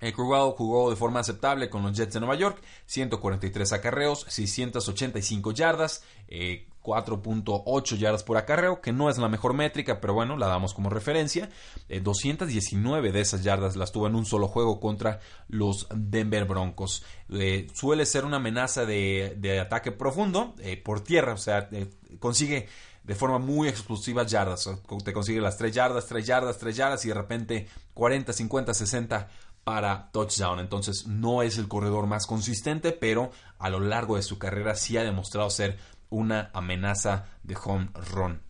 El 0.00 0.14
Crowell 0.14 0.54
jugó 0.56 0.90
de 0.90 0.96
forma 0.96 1.20
aceptable 1.20 1.68
con 1.68 1.82
los 1.82 1.96
Jets 1.96 2.14
de 2.14 2.20
Nueva 2.20 2.34
York, 2.34 2.62
143 2.86 3.72
acarreos, 3.74 4.24
685 4.28 5.52
yardas, 5.52 6.02
eh, 6.28 6.66
4.8 6.82 7.96
yardas 7.96 8.22
por 8.22 8.36
acarreo, 8.36 8.80
que 8.80 8.92
no 8.92 9.10
es 9.10 9.18
la 9.18 9.28
mejor 9.28 9.54
métrica, 9.54 10.00
pero 10.00 10.14
bueno, 10.14 10.36
la 10.36 10.46
damos 10.46 10.74
como 10.74 10.90
referencia. 10.90 11.50
219 11.88 13.08
eh, 13.08 13.12
de 13.12 13.20
esas 13.20 13.42
yardas 13.42 13.76
las 13.76 13.92
tuvo 13.92 14.06
en 14.06 14.14
un 14.14 14.24
solo 14.24 14.48
juego 14.48 14.80
contra 14.80 15.20
los 15.48 15.86
Denver 15.94 16.44
Broncos. 16.46 17.04
Eh, 17.30 17.66
suele 17.74 18.06
ser 18.06 18.24
una 18.24 18.36
amenaza 18.36 18.86
de, 18.86 19.60
ataque 19.60 19.92
profundo 19.92 20.54
eh, 20.60 20.76
por 20.76 21.00
tierra, 21.00 21.34
o 21.34 21.38
sea, 21.38 21.68
consigue 22.18 22.68
de 23.04 23.14
forma 23.14 23.38
muy 23.38 23.68
explosiva 23.68 24.24
yardas. 24.24 24.70
Te 25.04 25.12
consigue 25.12 25.40
las 25.40 25.56
3 25.56 25.74
yardas, 25.74 26.06
3 26.06 26.26
yardas, 26.26 26.58
3 26.58 26.76
yardas 26.76 27.04
y 27.04 27.08
de 27.08 27.14
repente 27.14 27.68
40, 27.94 28.32
50, 28.32 28.74
60 28.74 29.28
para 29.64 30.10
touchdown. 30.12 30.60
Entonces 30.60 31.06
no 31.06 31.42
es 31.42 31.58
el 31.58 31.68
corredor 31.68 32.06
más 32.06 32.26
consistente, 32.26 32.92
pero 32.92 33.30
a 33.58 33.70
lo 33.70 33.80
largo 33.80 34.16
de 34.16 34.22
su 34.22 34.38
carrera 34.38 34.74
sí 34.74 34.96
ha 34.96 35.04
demostrado 35.04 35.50
ser 35.50 35.78
una 36.10 36.50
amenaza 36.52 37.26
de 37.42 37.56
home 37.56 37.90
run. 38.12 38.42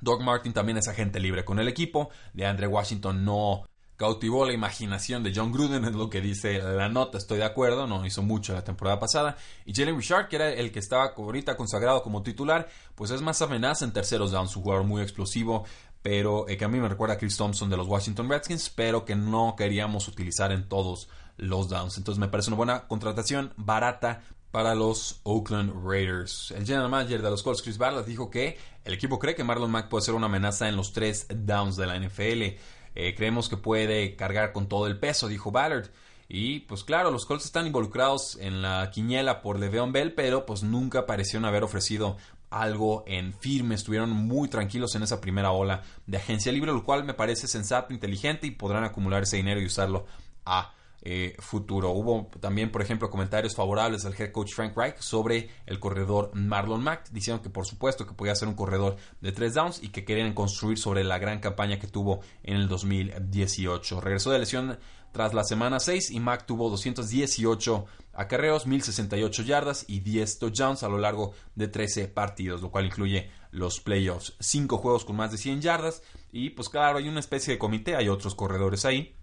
Doug 0.00 0.22
Martin 0.22 0.52
también 0.52 0.78
es 0.78 0.88
agente 0.88 1.20
libre 1.20 1.44
con 1.44 1.60
el 1.60 1.68
equipo. 1.68 2.10
De 2.32 2.44
Andre 2.44 2.66
Washington 2.66 3.24
no 3.24 3.64
cautivó 3.96 4.44
la 4.44 4.52
imaginación 4.52 5.22
de 5.22 5.32
John 5.32 5.52
Gruden, 5.52 5.84
es 5.84 5.92
lo 5.92 6.10
que 6.10 6.20
dice 6.20 6.58
la 6.58 6.88
nota, 6.88 7.18
estoy 7.18 7.38
de 7.38 7.44
acuerdo, 7.44 7.86
no 7.86 8.04
hizo 8.04 8.22
mucho 8.22 8.52
la 8.52 8.64
temporada 8.64 8.98
pasada. 8.98 9.36
Y 9.64 9.72
Jalen 9.72 9.96
Richard, 9.96 10.28
que 10.28 10.36
era 10.36 10.50
el 10.52 10.72
que 10.72 10.80
estaba 10.80 11.12
ahorita 11.16 11.56
consagrado 11.56 12.02
como 12.02 12.22
titular, 12.24 12.68
pues 12.96 13.12
es 13.12 13.22
más 13.22 13.40
amenaza 13.42 13.84
en 13.84 13.92
terceros 13.92 14.32
downs, 14.32 14.56
un 14.56 14.64
jugador 14.64 14.84
muy 14.84 15.02
explosivo, 15.02 15.64
pero 16.02 16.48
eh, 16.48 16.56
que 16.56 16.64
a 16.64 16.68
mí 16.68 16.80
me 16.80 16.88
recuerda 16.88 17.14
a 17.14 17.18
Chris 17.18 17.36
Thompson 17.36 17.70
de 17.70 17.76
los 17.76 17.86
Washington 17.86 18.28
Redskins, 18.28 18.70
pero 18.70 19.04
que 19.04 19.14
no 19.14 19.54
queríamos 19.56 20.08
utilizar 20.08 20.50
en 20.50 20.68
todos 20.68 21.08
los 21.36 21.68
downs. 21.68 21.96
Entonces 21.96 22.18
me 22.18 22.28
parece 22.28 22.50
una 22.50 22.56
buena 22.56 22.88
contratación, 22.88 23.52
barata, 23.56 24.22
para 24.52 24.74
los 24.74 25.20
Oakland 25.24 25.72
Raiders. 25.84 26.52
El 26.52 26.64
general 26.64 26.90
manager 26.90 27.22
de 27.22 27.30
los 27.30 27.42
Colts, 27.42 27.62
Chris 27.62 27.78
Ballard, 27.78 28.04
dijo 28.04 28.30
que 28.30 28.58
el 28.84 28.92
equipo 28.92 29.18
cree 29.18 29.34
que 29.34 29.42
Marlon 29.42 29.70
Mack 29.70 29.88
puede 29.88 30.04
ser 30.04 30.14
una 30.14 30.26
amenaza 30.26 30.68
en 30.68 30.76
los 30.76 30.92
tres 30.92 31.26
downs 31.28 31.76
de 31.76 31.86
la 31.86 31.98
NFL. 31.98 32.60
Eh, 32.94 33.14
creemos 33.16 33.48
que 33.48 33.56
puede 33.56 34.14
cargar 34.14 34.52
con 34.52 34.68
todo 34.68 34.86
el 34.86 34.98
peso, 34.98 35.26
dijo 35.26 35.50
Ballard. 35.50 35.88
Y 36.28 36.60
pues 36.60 36.84
claro, 36.84 37.10
los 37.10 37.24
Colts 37.24 37.46
están 37.46 37.66
involucrados 37.66 38.36
en 38.40 38.62
la 38.62 38.90
quiniela 38.90 39.40
por 39.40 39.58
Le'Veon 39.58 39.90
Bell, 39.90 40.12
pero 40.12 40.46
pues 40.46 40.62
nunca 40.62 41.06
parecieron 41.06 41.46
haber 41.46 41.64
ofrecido 41.64 42.18
algo 42.50 43.04
en 43.06 43.32
firme. 43.32 43.74
Estuvieron 43.74 44.10
muy 44.10 44.48
tranquilos 44.48 44.94
en 44.94 45.02
esa 45.02 45.20
primera 45.20 45.50
ola 45.52 45.82
de 46.06 46.18
agencia 46.18 46.52
libre, 46.52 46.72
lo 46.72 46.84
cual 46.84 47.04
me 47.04 47.14
parece 47.14 47.48
sensato, 47.48 47.94
inteligente 47.94 48.46
y 48.46 48.50
podrán 48.50 48.84
acumular 48.84 49.22
ese 49.22 49.38
dinero 49.38 49.60
y 49.60 49.66
usarlo 49.66 50.04
a 50.44 50.74
eh, 51.04 51.34
futuro. 51.40 51.90
Hubo 51.90 52.30
también, 52.38 52.70
por 52.70 52.80
ejemplo, 52.80 53.10
comentarios 53.10 53.56
favorables 53.56 54.04
del 54.04 54.14
head 54.16 54.30
coach 54.30 54.54
Frank 54.54 54.76
Reich 54.76 54.98
sobre 54.98 55.50
el 55.66 55.80
corredor 55.80 56.30
Marlon 56.32 56.82
Mack, 56.82 57.10
diciendo 57.10 57.42
que 57.42 57.50
por 57.50 57.66
supuesto 57.66 58.06
que 58.06 58.14
podía 58.14 58.36
ser 58.36 58.46
un 58.46 58.54
corredor 58.54 58.96
de 59.20 59.32
tres 59.32 59.54
downs 59.54 59.82
y 59.82 59.88
que 59.88 60.04
querían 60.04 60.32
construir 60.32 60.78
sobre 60.78 61.02
la 61.02 61.18
gran 61.18 61.40
campaña 61.40 61.80
que 61.80 61.88
tuvo 61.88 62.20
en 62.44 62.56
el 62.56 62.68
2018. 62.68 64.00
Regresó 64.00 64.30
de 64.30 64.38
lesión 64.38 64.78
tras 65.10 65.34
la 65.34 65.42
semana 65.42 65.80
6 65.80 66.12
y 66.12 66.20
Mack 66.20 66.46
tuvo 66.46 66.70
218 66.70 67.84
acarreos, 68.14 68.66
1068 68.66 69.42
yardas 69.42 69.84
y 69.88 70.00
10 70.00 70.38
touchdowns 70.38 70.84
a 70.84 70.88
lo 70.88 70.98
largo 70.98 71.32
de 71.56 71.66
13 71.66 72.08
partidos, 72.08 72.62
lo 72.62 72.70
cual 72.70 72.86
incluye 72.86 73.28
los 73.50 73.80
playoffs. 73.80 74.36
5 74.38 74.78
juegos 74.78 75.04
con 75.04 75.16
más 75.16 75.32
de 75.32 75.38
100 75.38 75.62
yardas 75.62 76.02
y 76.30 76.50
pues 76.50 76.68
claro, 76.68 76.98
hay 76.98 77.08
una 77.08 77.20
especie 77.20 77.54
de 77.54 77.58
comité, 77.58 77.96
hay 77.96 78.08
otros 78.08 78.34
corredores 78.34 78.84
ahí 78.84 79.16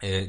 eh, 0.00 0.28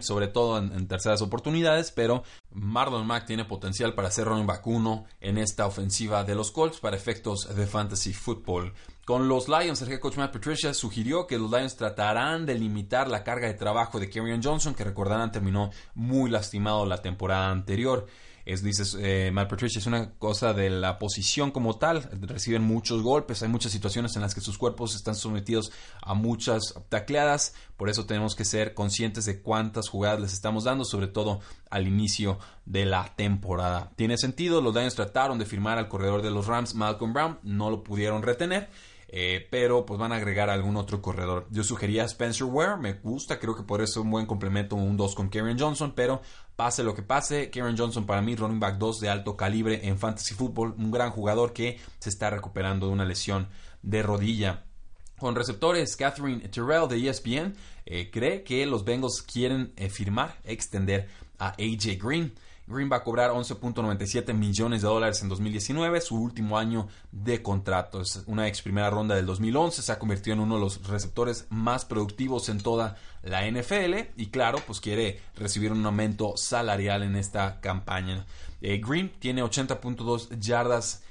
sobre 0.00 0.28
todo 0.28 0.58
en, 0.58 0.86
terceras 0.88 1.22
oportunidades, 1.22 1.90
pero 1.90 2.22
Marlon 2.52 3.06
Mack 3.06 3.26
tiene 3.26 3.44
potencial 3.44 3.94
para 3.94 4.10
ser 4.10 4.26
running 4.26 4.46
back 4.46 4.66
1 4.66 5.04
en 5.20 5.38
esta 5.38 5.66
ofensiva 5.66 6.24
de 6.24 6.34
los 6.34 6.50
Colts 6.50 6.80
para 6.80 6.96
efectos 6.96 7.54
de 7.54 7.66
fantasy 7.66 8.12
football. 8.12 8.72
Con 9.04 9.28
los 9.28 9.48
Lions, 9.48 9.82
el 9.82 9.90
head 9.90 9.98
coach 9.98 10.16
Matt 10.18 10.32
Patricia 10.32 10.72
sugirió 10.72 11.26
que 11.26 11.38
los 11.38 11.50
Lions 11.50 11.76
tratarán 11.76 12.46
de 12.46 12.54
limitar 12.54 13.08
la 13.08 13.24
carga 13.24 13.48
de 13.48 13.54
trabajo 13.54 13.98
de 13.98 14.08
Kerryon 14.08 14.42
Johnson, 14.42 14.74
que 14.74 14.84
recordarán 14.84 15.32
terminó 15.32 15.70
muy 15.94 16.30
lastimado 16.30 16.86
la 16.86 17.02
temporada 17.02 17.50
anterior 17.50 18.06
es, 18.44 18.62
dices, 18.62 18.96
eh, 18.98 19.32
Patricia 19.34 19.78
es 19.78 19.86
una 19.86 20.12
cosa 20.14 20.52
de 20.52 20.70
la 20.70 20.98
posición 20.98 21.50
como 21.50 21.76
tal, 21.76 22.08
reciben 22.22 22.62
muchos 22.62 23.02
golpes, 23.02 23.42
hay 23.42 23.48
muchas 23.48 23.72
situaciones 23.72 24.16
en 24.16 24.22
las 24.22 24.34
que 24.34 24.40
sus 24.40 24.58
cuerpos 24.58 24.94
están 24.94 25.14
sometidos 25.14 25.72
a 26.02 26.14
muchas 26.14 26.74
tacleadas, 26.88 27.54
por 27.76 27.88
eso 27.88 28.06
tenemos 28.06 28.34
que 28.34 28.44
ser 28.44 28.74
conscientes 28.74 29.24
de 29.24 29.40
cuántas 29.40 29.88
jugadas 29.88 30.20
les 30.20 30.32
estamos 30.32 30.64
dando, 30.64 30.84
sobre 30.84 31.08
todo 31.08 31.40
al 31.70 31.86
inicio 31.86 32.38
de 32.66 32.86
la 32.86 33.14
temporada. 33.16 33.92
Tiene 33.96 34.16
sentido, 34.18 34.60
los 34.60 34.74
Lions 34.74 34.94
trataron 34.94 35.38
de 35.38 35.46
firmar 35.46 35.78
al 35.78 35.88
corredor 35.88 36.22
de 36.22 36.30
los 36.30 36.46
Rams, 36.46 36.74
Malcolm 36.74 37.12
Brown, 37.12 37.38
no 37.42 37.70
lo 37.70 37.82
pudieron 37.82 38.22
retener 38.22 38.68
eh, 39.12 39.48
pero 39.50 39.84
pues 39.84 39.98
van 39.98 40.12
a 40.12 40.16
agregar 40.16 40.50
algún 40.50 40.76
otro 40.76 41.02
corredor. 41.02 41.48
Yo 41.50 41.64
sugería 41.64 42.04
Spencer 42.04 42.44
Ware, 42.44 42.76
me 42.76 42.92
gusta, 42.92 43.40
creo 43.40 43.56
que 43.56 43.64
podría 43.64 43.88
ser 43.88 44.02
un 44.02 44.10
buen 44.10 44.24
complemento, 44.24 44.76
un 44.76 44.96
2 44.96 45.16
con 45.16 45.28
Karen 45.28 45.58
Johnson, 45.58 45.92
pero 45.96 46.22
pase 46.54 46.84
lo 46.84 46.94
que 46.94 47.02
pase, 47.02 47.50
Karen 47.50 47.76
Johnson 47.76 48.06
para 48.06 48.22
mí 48.22 48.36
running 48.36 48.60
back 48.60 48.78
2 48.78 49.00
de 49.00 49.08
alto 49.08 49.36
calibre 49.36 49.80
en 49.82 49.98
fantasy 49.98 50.34
football, 50.34 50.76
un 50.78 50.92
gran 50.92 51.10
jugador 51.10 51.52
que 51.52 51.80
se 51.98 52.08
está 52.08 52.30
recuperando 52.30 52.86
de 52.86 52.92
una 52.92 53.04
lesión 53.04 53.48
de 53.82 54.00
rodilla. 54.04 54.64
Con 55.18 55.34
receptores, 55.34 55.96
Catherine 55.96 56.48
Terrell 56.48 56.86
de 56.88 57.10
ESPN 57.10 57.54
eh, 57.86 58.10
cree 58.12 58.44
que 58.44 58.64
los 58.64 58.84
Bengals 58.84 59.22
quieren 59.22 59.72
eh, 59.76 59.90
firmar, 59.90 60.36
extender 60.44 61.08
a 61.38 61.48
AJ 61.48 61.98
Green. 62.00 62.32
Green 62.70 62.90
va 62.90 62.98
a 62.98 63.02
cobrar 63.02 63.32
11.97 63.32 64.32
millones 64.32 64.82
de 64.82 64.88
dólares 64.88 65.20
en 65.22 65.28
2019, 65.28 66.00
su 66.00 66.16
último 66.16 66.56
año 66.56 66.88
de 67.10 67.42
contrato. 67.42 68.00
Es 68.00 68.22
una 68.26 68.46
ex 68.46 68.62
primera 68.62 68.88
ronda 68.90 69.16
del 69.16 69.26
2011, 69.26 69.82
se 69.82 69.92
ha 69.92 69.98
convertido 69.98 70.34
en 70.34 70.40
uno 70.40 70.54
de 70.54 70.60
los 70.60 70.86
receptores 70.86 71.46
más 71.50 71.84
productivos 71.84 72.48
en 72.48 72.60
toda 72.60 72.96
la 73.22 73.46
NFL 73.50 74.12
y 74.16 74.26
claro, 74.26 74.60
pues 74.66 74.80
quiere 74.80 75.20
recibir 75.36 75.72
un 75.72 75.84
aumento 75.84 76.36
salarial 76.36 77.02
en 77.02 77.16
esta 77.16 77.60
campaña. 77.60 78.24
Eh, 78.62 78.80
Green 78.84 79.10
tiene 79.18 79.42
80.2 79.42 80.38
yardas 80.38 81.02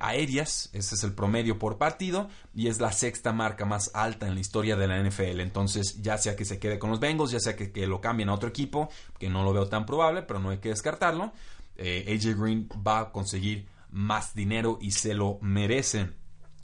aéreas, 0.00 0.70
ese 0.72 0.94
es 0.94 1.04
el 1.04 1.12
promedio 1.12 1.58
por 1.58 1.78
partido 1.78 2.28
y 2.54 2.68
es 2.68 2.80
la 2.80 2.92
sexta 2.92 3.32
marca 3.32 3.64
más 3.64 3.90
alta 3.94 4.26
en 4.26 4.34
la 4.34 4.40
historia 4.40 4.76
de 4.76 4.88
la 4.88 4.98
NFL. 5.02 5.40
Entonces, 5.40 6.00
ya 6.02 6.18
sea 6.18 6.36
que 6.36 6.44
se 6.44 6.58
quede 6.58 6.78
con 6.78 6.90
los 6.90 7.00
Bengals, 7.00 7.30
ya 7.30 7.40
sea 7.40 7.54
que, 7.56 7.86
lo 7.86 8.00
cambien 8.00 8.28
a 8.28 8.34
otro 8.34 8.48
equipo, 8.48 8.88
que 9.18 9.28
no 9.28 9.44
lo 9.44 9.52
veo 9.52 9.68
tan 9.68 9.84
probable, 9.84 10.22
pero 10.22 10.40
no 10.40 10.50
hay 10.50 10.58
que 10.58 10.70
descartarlo, 10.70 11.32
eh, 11.76 12.04
AJ 12.08 12.40
Green 12.40 12.68
va 12.86 13.00
a 13.00 13.12
conseguir 13.12 13.66
más 13.90 14.34
dinero 14.34 14.78
y 14.80 14.92
se 14.92 15.14
lo 15.14 15.38
merece. 15.40 16.10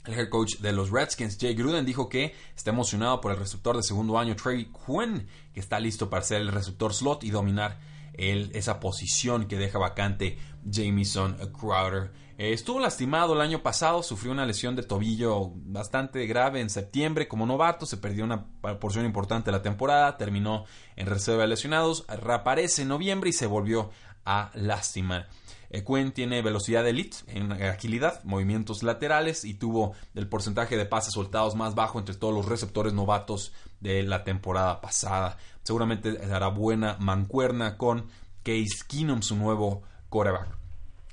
El 0.05 0.15
head 0.15 0.29
coach 0.29 0.57
de 0.57 0.71
los 0.71 0.89
Redskins, 0.89 1.37
Jay 1.39 1.53
Gruden, 1.53 1.85
dijo 1.85 2.09
que 2.09 2.33
está 2.55 2.71
emocionado 2.71 3.21
por 3.21 3.31
el 3.31 3.37
receptor 3.37 3.77
de 3.77 3.83
segundo 3.83 4.17
año, 4.17 4.35
Trey 4.35 4.71
Quinn, 4.85 5.27
que 5.53 5.59
está 5.59 5.79
listo 5.79 6.09
para 6.09 6.23
ser 6.23 6.41
el 6.41 6.51
receptor 6.51 6.93
slot 6.93 7.23
y 7.23 7.29
dominar 7.29 7.79
esa 8.13 8.79
posición 8.79 9.45
que 9.45 9.57
deja 9.57 9.79
vacante 9.79 10.37
Jamison 10.69 11.37
Crowder. 11.53 12.11
Eh, 12.41 12.53
estuvo 12.53 12.79
lastimado 12.79 13.35
el 13.35 13.41
año 13.41 13.61
pasado, 13.61 14.01
sufrió 14.01 14.31
una 14.31 14.47
lesión 14.47 14.75
de 14.75 14.81
tobillo 14.81 15.51
bastante 15.57 16.25
grave 16.25 16.59
en 16.59 16.71
septiembre 16.71 17.27
como 17.27 17.45
novato, 17.45 17.85
se 17.85 17.97
perdió 17.97 18.23
una 18.23 18.47
porción 18.79 19.05
importante 19.05 19.51
de 19.51 19.57
la 19.57 19.61
temporada, 19.61 20.17
terminó 20.17 20.65
en 20.95 21.05
reserva 21.05 21.43
de 21.43 21.49
lesionados, 21.49 22.03
reaparece 22.07 22.81
en 22.81 22.87
noviembre 22.87 23.29
y 23.29 23.33
se 23.33 23.45
volvió 23.45 23.91
a 24.25 24.49
lastimar. 24.55 25.29
Eh, 25.69 25.83
Quinn 25.83 26.13
tiene 26.13 26.41
velocidad 26.41 26.87
elite 26.87 27.17
en 27.27 27.51
agilidad, 27.51 28.23
movimientos 28.23 28.81
laterales 28.81 29.45
y 29.45 29.53
tuvo 29.53 29.93
el 30.15 30.27
porcentaje 30.27 30.77
de 30.77 30.87
pases 30.87 31.13
soltados 31.13 31.53
más 31.53 31.75
bajo 31.75 31.99
entre 31.99 32.15
todos 32.15 32.33
los 32.33 32.47
receptores 32.47 32.91
novatos 32.91 33.53
de 33.81 34.01
la 34.01 34.23
temporada 34.23 34.81
pasada. 34.81 35.37
Seguramente 35.61 36.13
dará 36.13 36.47
buena 36.47 36.97
mancuerna 36.99 37.77
con 37.77 38.07
Case 38.41 38.83
Keenum, 38.87 39.21
su 39.21 39.35
nuevo 39.35 39.83
quarterback. 40.09 40.60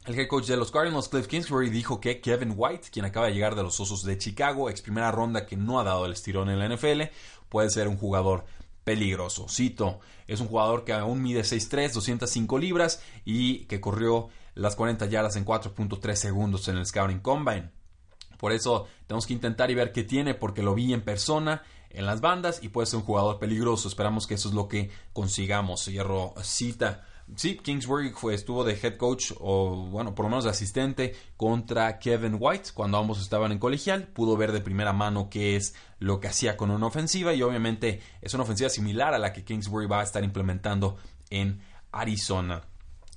El 0.08 0.18
head 0.18 0.26
coach 0.26 0.46
de 0.46 0.56
los 0.56 0.70
Cardinals, 0.70 1.10
Cliff 1.10 1.26
Kingsbury, 1.26 1.68
dijo 1.68 2.00
que 2.00 2.22
Kevin 2.22 2.54
White, 2.56 2.88
quien 2.90 3.04
acaba 3.04 3.26
de 3.26 3.34
llegar 3.34 3.54
de 3.54 3.62
los 3.62 3.78
Osos 3.78 4.04
de 4.04 4.16
Chicago, 4.16 4.70
ex 4.70 4.80
primera 4.80 5.12
ronda 5.12 5.44
que 5.44 5.54
no 5.54 5.78
ha 5.78 5.84
dado 5.84 6.06
el 6.06 6.12
estirón 6.12 6.48
en 6.48 6.58
la 6.58 6.66
NFL, 6.66 7.12
puede 7.50 7.68
ser 7.68 7.88
un 7.88 7.98
jugador 7.98 8.46
peligroso. 8.84 9.50
Cito, 9.50 10.00
es 10.26 10.40
un 10.40 10.48
jugador 10.48 10.86
que 10.86 10.94
aún 10.94 11.20
mide 11.20 11.42
6'3, 11.42 11.92
205 11.92 12.56
libras 12.56 13.02
y 13.26 13.66
que 13.66 13.82
corrió 13.82 14.30
las 14.54 14.76
40 14.76 15.04
yardas 15.04 15.36
en 15.36 15.44
4.3 15.44 16.14
segundos 16.14 16.66
en 16.68 16.78
el 16.78 16.86
Scouting 16.86 17.20
Combine. 17.20 17.70
Por 18.38 18.52
eso 18.52 18.86
tenemos 19.06 19.26
que 19.26 19.34
intentar 19.34 19.70
y 19.70 19.74
ver 19.74 19.92
qué 19.92 20.04
tiene 20.04 20.32
porque 20.32 20.62
lo 20.62 20.74
vi 20.74 20.94
en 20.94 21.02
persona 21.02 21.64
en 21.90 22.06
las 22.06 22.22
bandas 22.22 22.60
y 22.62 22.70
puede 22.70 22.86
ser 22.86 23.00
un 23.00 23.04
jugador 23.04 23.38
peligroso. 23.38 23.88
Esperamos 23.88 24.26
que 24.26 24.36
eso 24.36 24.48
es 24.48 24.54
lo 24.54 24.68
que 24.68 24.90
consigamos. 25.12 25.84
Cierro 25.84 26.32
cita. 26.42 27.04
Sí, 27.36 27.56
Kingsbury 27.58 28.10
fue, 28.10 28.34
estuvo 28.34 28.64
de 28.64 28.78
head 28.82 28.96
coach 28.96 29.32
o, 29.38 29.86
bueno, 29.90 30.14
por 30.14 30.24
lo 30.24 30.30
menos 30.30 30.44
de 30.44 30.50
asistente 30.50 31.14
contra 31.36 31.98
Kevin 31.98 32.36
White 32.40 32.70
cuando 32.74 32.98
ambos 32.98 33.20
estaban 33.20 33.52
en 33.52 33.58
colegial. 33.58 34.08
Pudo 34.08 34.36
ver 34.36 34.52
de 34.52 34.60
primera 34.60 34.92
mano 34.92 35.28
qué 35.30 35.56
es 35.56 35.74
lo 35.98 36.20
que 36.20 36.28
hacía 36.28 36.56
con 36.56 36.70
una 36.70 36.86
ofensiva 36.86 37.34
y 37.34 37.42
obviamente 37.42 38.00
es 38.22 38.34
una 38.34 38.44
ofensiva 38.44 38.70
similar 38.70 39.14
a 39.14 39.18
la 39.18 39.32
que 39.32 39.44
Kingsbury 39.44 39.86
va 39.86 40.00
a 40.00 40.04
estar 40.04 40.24
implementando 40.24 40.96
en 41.30 41.60
Arizona. 41.92 42.62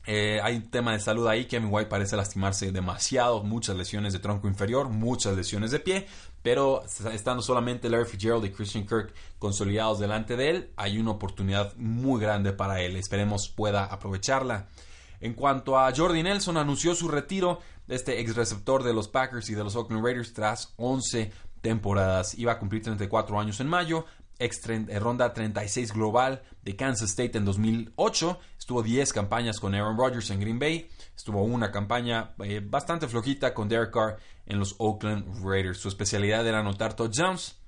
Eh, 0.06 0.40
hay 0.42 0.56
un 0.56 0.70
tema 0.70 0.94
de 0.94 1.00
salud 1.00 1.28
ahí. 1.28 1.46
Kevin 1.46 1.70
White 1.72 1.90
parece 1.90 2.16
lastimarse 2.16 2.72
demasiado. 2.72 3.44
Muchas 3.44 3.76
lesiones 3.76 4.14
de 4.14 4.20
tronco 4.20 4.48
inferior, 4.48 4.90
muchas 4.90 5.36
lesiones 5.36 5.72
de 5.72 5.80
pie. 5.80 6.08
Pero 6.42 6.84
estando 7.12 7.44
solamente 7.44 7.90
Larry 7.90 8.06
Fitzgerald 8.06 8.46
y 8.46 8.52
Christian 8.52 8.88
Kirk 8.88 9.14
consolidados 9.38 10.00
delante 10.00 10.36
de 10.36 10.50
él, 10.50 10.72
hay 10.76 10.98
una 10.98 11.12
oportunidad 11.12 11.76
muy 11.78 12.20
grande 12.20 12.52
para 12.52 12.82
él. 12.82 12.96
Esperemos 12.96 13.48
pueda 13.50 13.86
aprovecharla. 13.86 14.68
En 15.20 15.36
cuanto 15.36 15.78
a 15.78 15.94
Jordi 15.96 16.24
Nelson, 16.24 16.58
anunció 16.58 16.96
su 16.96 17.08
retiro 17.08 17.60
este 17.88 18.20
ex 18.20 18.36
receptor 18.36 18.84
de 18.84 18.94
los 18.94 19.08
Packers 19.08 19.50
y 19.50 19.54
de 19.54 19.64
los 19.64 19.76
Oakland 19.76 20.04
Raiders 20.04 20.34
tras 20.34 20.74
11 20.78 21.32
temporadas. 21.62 22.38
Iba 22.40 22.54
a 22.54 22.60
cumplir 22.60 22.82
34 22.82 23.40
años 23.40 23.60
en 23.60 23.68
mayo, 23.68 24.06
eh, 24.42 25.00
ronda 25.00 25.34
36 25.34 25.94
global 25.94 26.42
de 26.64 26.76
Kansas 26.76 27.10
State 27.10 27.38
en 27.38 27.46
2008. 27.46 28.40
Estuvo 28.58 28.84
10 28.84 29.14
campañas 29.14 29.60
con 29.60 29.76
Aaron 29.76 29.98
Rodgers 29.98 30.30
en 30.32 30.40
Green 30.40 30.60
Bay. 30.60 30.90
Estuvo 31.16 31.44
una 31.44 31.72
campaña 31.72 32.34
eh, 32.44 32.62
bastante 32.64 33.08
flojita 33.08 33.54
con 33.54 33.70
Derek 33.70 33.92
Carr 33.92 34.18
en 34.46 34.60
los 34.60 34.76
Oakland 34.80 35.46
Raiders. 35.46 35.78
Su 35.78 35.88
especialidad 35.88 36.46
era 36.48 36.60
anotar 36.60 36.96
touchdowns 36.96 37.62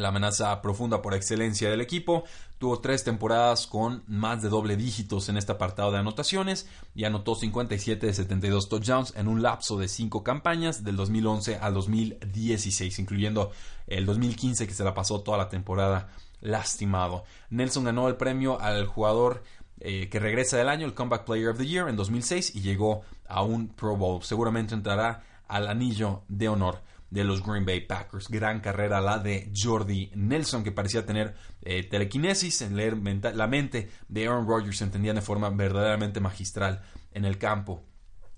la 0.00 0.08
amenaza 0.08 0.60
profunda 0.60 1.02
por 1.02 1.14
excelencia 1.14 1.70
del 1.70 1.80
equipo. 1.80 2.24
Tuvo 2.58 2.80
tres 2.80 3.04
temporadas 3.04 3.66
con 3.66 4.02
más 4.06 4.40
de 4.40 4.48
doble 4.48 4.76
dígitos 4.76 5.28
en 5.28 5.36
este 5.36 5.52
apartado 5.52 5.92
de 5.92 5.98
anotaciones 5.98 6.66
y 6.94 7.04
anotó 7.04 7.34
57 7.34 8.06
de 8.06 8.14
72 8.14 8.70
touchdowns 8.70 9.14
en 9.14 9.28
un 9.28 9.42
lapso 9.42 9.76
de 9.76 9.88
cinco 9.88 10.24
campañas 10.24 10.82
del 10.82 10.96
2011 10.96 11.56
al 11.56 11.74
2016, 11.74 12.98
incluyendo 12.98 13.50
el 13.86 14.06
2015 14.06 14.66
que 14.66 14.72
se 14.72 14.84
la 14.84 14.94
pasó 14.94 15.20
toda 15.20 15.36
la 15.36 15.50
temporada 15.50 16.08
lastimado. 16.40 17.24
Nelson 17.50 17.84
ganó 17.84 18.08
el 18.08 18.16
premio 18.16 18.58
al 18.58 18.86
jugador 18.86 19.42
eh, 19.80 20.08
que 20.08 20.18
regresa 20.18 20.56
del 20.56 20.70
año, 20.70 20.86
el 20.86 20.94
Comeback 20.94 21.24
Player 21.24 21.48
of 21.50 21.58
the 21.58 21.66
Year 21.66 21.88
en 21.88 21.96
2006 21.96 22.56
y 22.56 22.62
llegó 22.62 23.02
a 23.28 23.42
un 23.42 23.68
Pro 23.68 23.96
Bowl. 23.96 24.22
Seguramente 24.22 24.74
entrará 24.74 25.22
al 25.46 25.68
anillo 25.68 26.22
de 26.28 26.48
honor 26.48 26.80
de 27.16 27.24
los 27.24 27.42
Green 27.42 27.64
Bay 27.64 27.80
Packers. 27.80 28.28
Gran 28.28 28.60
carrera 28.60 29.00
la 29.00 29.18
de 29.18 29.50
Jordi 29.54 30.10
Nelson, 30.14 30.62
que 30.62 30.70
parecía 30.70 31.06
tener 31.06 31.34
eh, 31.62 31.82
telequinesis 31.82 32.60
en 32.60 32.76
leer 32.76 32.96
la 33.34 33.46
mente 33.46 33.90
de 34.08 34.26
Aaron 34.26 34.46
Rodgers, 34.46 34.82
entendía 34.82 35.14
de 35.14 35.22
forma 35.22 35.48
verdaderamente 35.50 36.20
magistral 36.20 36.82
en 37.12 37.24
el 37.24 37.38
campo. 37.38 37.82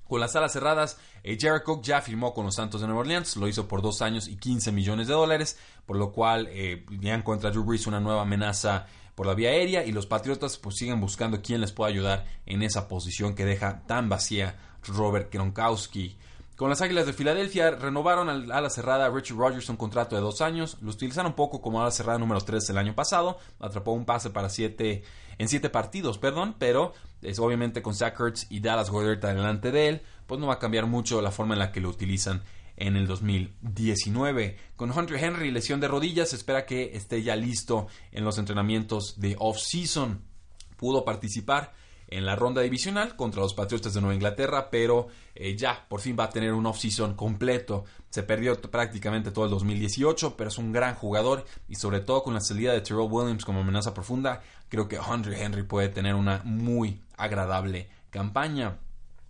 Con 0.04 0.20
las 0.20 0.36
alas 0.36 0.52
cerradas, 0.52 0.96
eh, 1.22 1.36
Jared 1.38 1.64
Cook 1.64 1.82
ya 1.82 2.00
firmó 2.00 2.32
con 2.32 2.46
los 2.46 2.54
Santos 2.54 2.80
de 2.80 2.86
Nueva 2.86 3.00
Orleans, 3.00 3.36
lo 3.36 3.48
hizo 3.48 3.66
por 3.66 3.82
dos 3.82 4.00
años 4.00 4.28
y 4.28 4.36
15 4.36 4.70
millones 4.72 5.08
de 5.08 5.14
dólares, 5.14 5.58
por 5.84 5.96
lo 5.96 6.12
cual 6.12 6.48
eh, 6.50 6.86
encuentra 7.02 7.50
Drew 7.50 7.64
Brees 7.64 7.86
una 7.86 8.00
nueva 8.00 8.22
amenaza 8.22 8.86
por 9.16 9.26
la 9.26 9.34
vía 9.34 9.50
aérea 9.50 9.84
y 9.84 9.90
los 9.90 10.06
Patriotas 10.06 10.56
pues 10.56 10.76
siguen 10.76 11.00
buscando 11.00 11.42
quién 11.42 11.60
les 11.60 11.72
pueda 11.72 11.90
ayudar 11.90 12.26
en 12.46 12.62
esa 12.62 12.86
posición 12.86 13.34
que 13.34 13.44
deja 13.44 13.82
tan 13.86 14.08
vacía 14.08 14.56
Robert 14.84 15.32
Gronkowski. 15.32 16.16
Con 16.58 16.70
las 16.70 16.82
Águilas 16.82 17.06
de 17.06 17.12
Filadelfia 17.12 17.70
renovaron 17.70 18.28
al 18.28 18.50
ala 18.50 18.68
cerrada 18.68 19.08
Richard 19.10 19.38
Rodgers 19.38 19.68
un 19.68 19.76
contrato 19.76 20.16
de 20.16 20.22
dos 20.22 20.40
años. 20.40 20.76
Lo 20.80 20.90
utilizaron 20.90 21.34
poco 21.34 21.60
como 21.60 21.80
ala 21.80 21.92
cerrada 21.92 22.18
número 22.18 22.40
3 22.40 22.70
el 22.70 22.78
año 22.78 22.96
pasado. 22.96 23.38
Atrapó 23.60 23.92
un 23.92 24.04
pase 24.04 24.30
para 24.30 24.48
siete, 24.48 25.04
en 25.38 25.48
siete 25.48 25.70
partidos, 25.70 26.18
perdón, 26.18 26.56
pero 26.58 26.94
es 27.22 27.38
obviamente 27.38 27.80
con 27.80 27.94
Zach 27.94 28.18
Ertz 28.18 28.48
y 28.50 28.58
Dallas 28.58 28.90
Goddard 28.90 29.20
delante 29.20 29.70
de 29.70 29.86
él, 29.86 30.02
pues 30.26 30.40
no 30.40 30.48
va 30.48 30.54
a 30.54 30.58
cambiar 30.58 30.86
mucho 30.86 31.22
la 31.22 31.30
forma 31.30 31.54
en 31.54 31.60
la 31.60 31.70
que 31.70 31.80
lo 31.80 31.90
utilizan 31.90 32.42
en 32.74 32.96
el 32.96 33.06
2019. 33.06 34.56
Con 34.74 34.90
Hunter 34.90 35.22
Henry, 35.22 35.52
lesión 35.52 35.78
de 35.78 35.86
rodillas, 35.86 36.30
se 36.30 36.36
espera 36.36 36.66
que 36.66 36.96
esté 36.96 37.22
ya 37.22 37.36
listo 37.36 37.86
en 38.10 38.24
los 38.24 38.36
entrenamientos 38.36 39.14
de 39.20 39.36
off-season. 39.38 40.24
Pudo 40.76 41.04
participar 41.04 41.72
en 42.08 42.24
la 42.24 42.36
ronda 42.36 42.62
divisional 42.62 43.16
contra 43.16 43.42
los 43.42 43.54
Patriotas 43.54 43.94
de 43.94 44.00
Nueva 44.00 44.14
Inglaterra, 44.14 44.70
pero 44.70 45.08
eh, 45.34 45.56
ya 45.56 45.86
por 45.88 46.00
fin 46.00 46.16
va 46.18 46.24
a 46.24 46.30
tener 46.30 46.54
un 46.54 46.66
off-season 46.66 47.14
completo. 47.14 47.84
Se 48.08 48.22
perdió 48.22 48.60
prácticamente 48.60 49.30
todo 49.30 49.44
el 49.44 49.50
2018, 49.50 50.36
pero 50.36 50.48
es 50.48 50.58
un 50.58 50.72
gran 50.72 50.94
jugador 50.94 51.44
y 51.68 51.74
sobre 51.74 52.00
todo 52.00 52.22
con 52.22 52.34
la 52.34 52.40
salida 52.40 52.72
de 52.72 52.80
Terrell 52.80 53.08
Williams 53.10 53.44
como 53.44 53.60
amenaza 53.60 53.92
profunda, 53.92 54.42
creo 54.68 54.88
que 54.88 54.98
Andre 54.98 55.42
Henry 55.42 55.62
puede 55.62 55.88
tener 55.88 56.14
una 56.14 56.40
muy 56.44 57.02
agradable 57.16 57.88
campaña. 58.10 58.78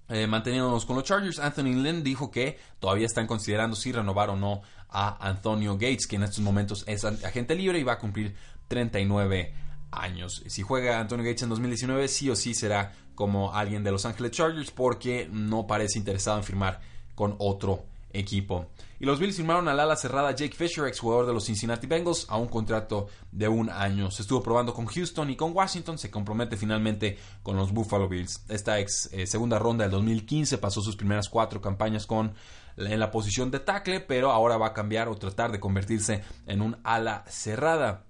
Eh, 0.09 0.27
manteniéndonos 0.27 0.87
con 0.87 0.97
los 0.97 1.05
Chargers, 1.05 1.39
Anthony 1.39 1.75
Lynn 1.83 2.03
dijo 2.03 2.31
que 2.31 2.59
todavía 2.79 3.07
están 3.07 3.27
considerando 3.27 3.77
si 3.77 3.93
renovar 3.93 4.31
o 4.31 4.37
no 4.37 4.63
a 4.89 5.29
Antonio 5.29 5.75
Gates, 5.75 6.07
que 6.07 6.17
en 6.17 6.23
estos 6.23 6.41
momentos 6.41 6.85
es 6.87 7.05
agente 7.05 7.55
libre 7.55 7.79
y 7.79 7.83
va 7.83 7.95
a 7.95 7.99
cumplir 7.99 8.35
39 8.69 9.53
años. 9.91 10.43
Si 10.47 10.63
juega 10.63 11.01
Antonio 11.01 11.25
Gates 11.25 11.43
en 11.43 11.51
2019, 11.51 12.09
sí 12.09 12.31
o 12.31 12.37
sí 12.37 12.55
será 12.55 12.93
como 13.15 13.55
alguien 13.55 13.83
de 13.83 13.91
Los 13.91 14.05
Ángeles 14.05 14.33
Chargers 14.33 14.71
porque 14.71 15.29
no 15.31 15.67
parece 15.67 15.99
interesado 15.99 16.39
en 16.39 16.45
firmar 16.45 16.81
con 17.15 17.35
otro 17.39 17.85
equipo. 18.13 18.67
Y 19.01 19.07
los 19.07 19.19
Bills 19.21 19.37
firmaron 19.37 19.69
al 19.69 19.79
ala 19.79 19.97
cerrada 19.97 20.33
Jake 20.33 20.57
Fisher, 20.57 20.87
exjugador 20.87 21.27
de 21.27 21.33
los 21.33 21.45
Cincinnati 21.45 21.87
Bengals, 21.87 22.27
a 22.29 22.37
un 22.37 22.49
contrato 22.49 23.09
de 23.31 23.49
un 23.49 23.71
año. 23.71 24.11
Se 24.11 24.23
estuvo 24.23 24.43
probando 24.43 24.75
con 24.75 24.87
Houston 24.87 25.31
y 25.31 25.37
con 25.37 25.55
Washington, 25.55 25.99
se 25.99 26.11
compromete 26.11 26.57
finalmente 26.57 27.19
con 27.43 27.57
los 27.57 27.73
Buffalo 27.73 28.09
Bills. 28.09 28.45
Esta 28.49 28.81
ex 28.81 29.09
eh, 29.13 29.27
segunda 29.27 29.59
ronda 29.59 29.85
del 29.85 29.93
2015 29.93 30.59
pasó 30.59 30.81
sus 30.81 30.97
primeras 30.97 31.29
cuatro 31.29 31.61
campañas 31.61 32.07
con 32.07 32.35
en 32.77 33.01
la 33.01 33.11
posición 33.11 33.51
de 33.51 33.59
tackle, 33.61 34.01
pero 34.01 34.31
ahora 34.31 34.57
va 34.57 34.69
a 34.69 34.73
cambiar 34.73 35.09
o 35.09 35.17
tratar 35.17 35.51
de 35.51 35.59
convertirse 35.59 36.23
en 36.47 36.63
un 36.63 36.77
ala 36.85 37.25
cerrada 37.27 38.05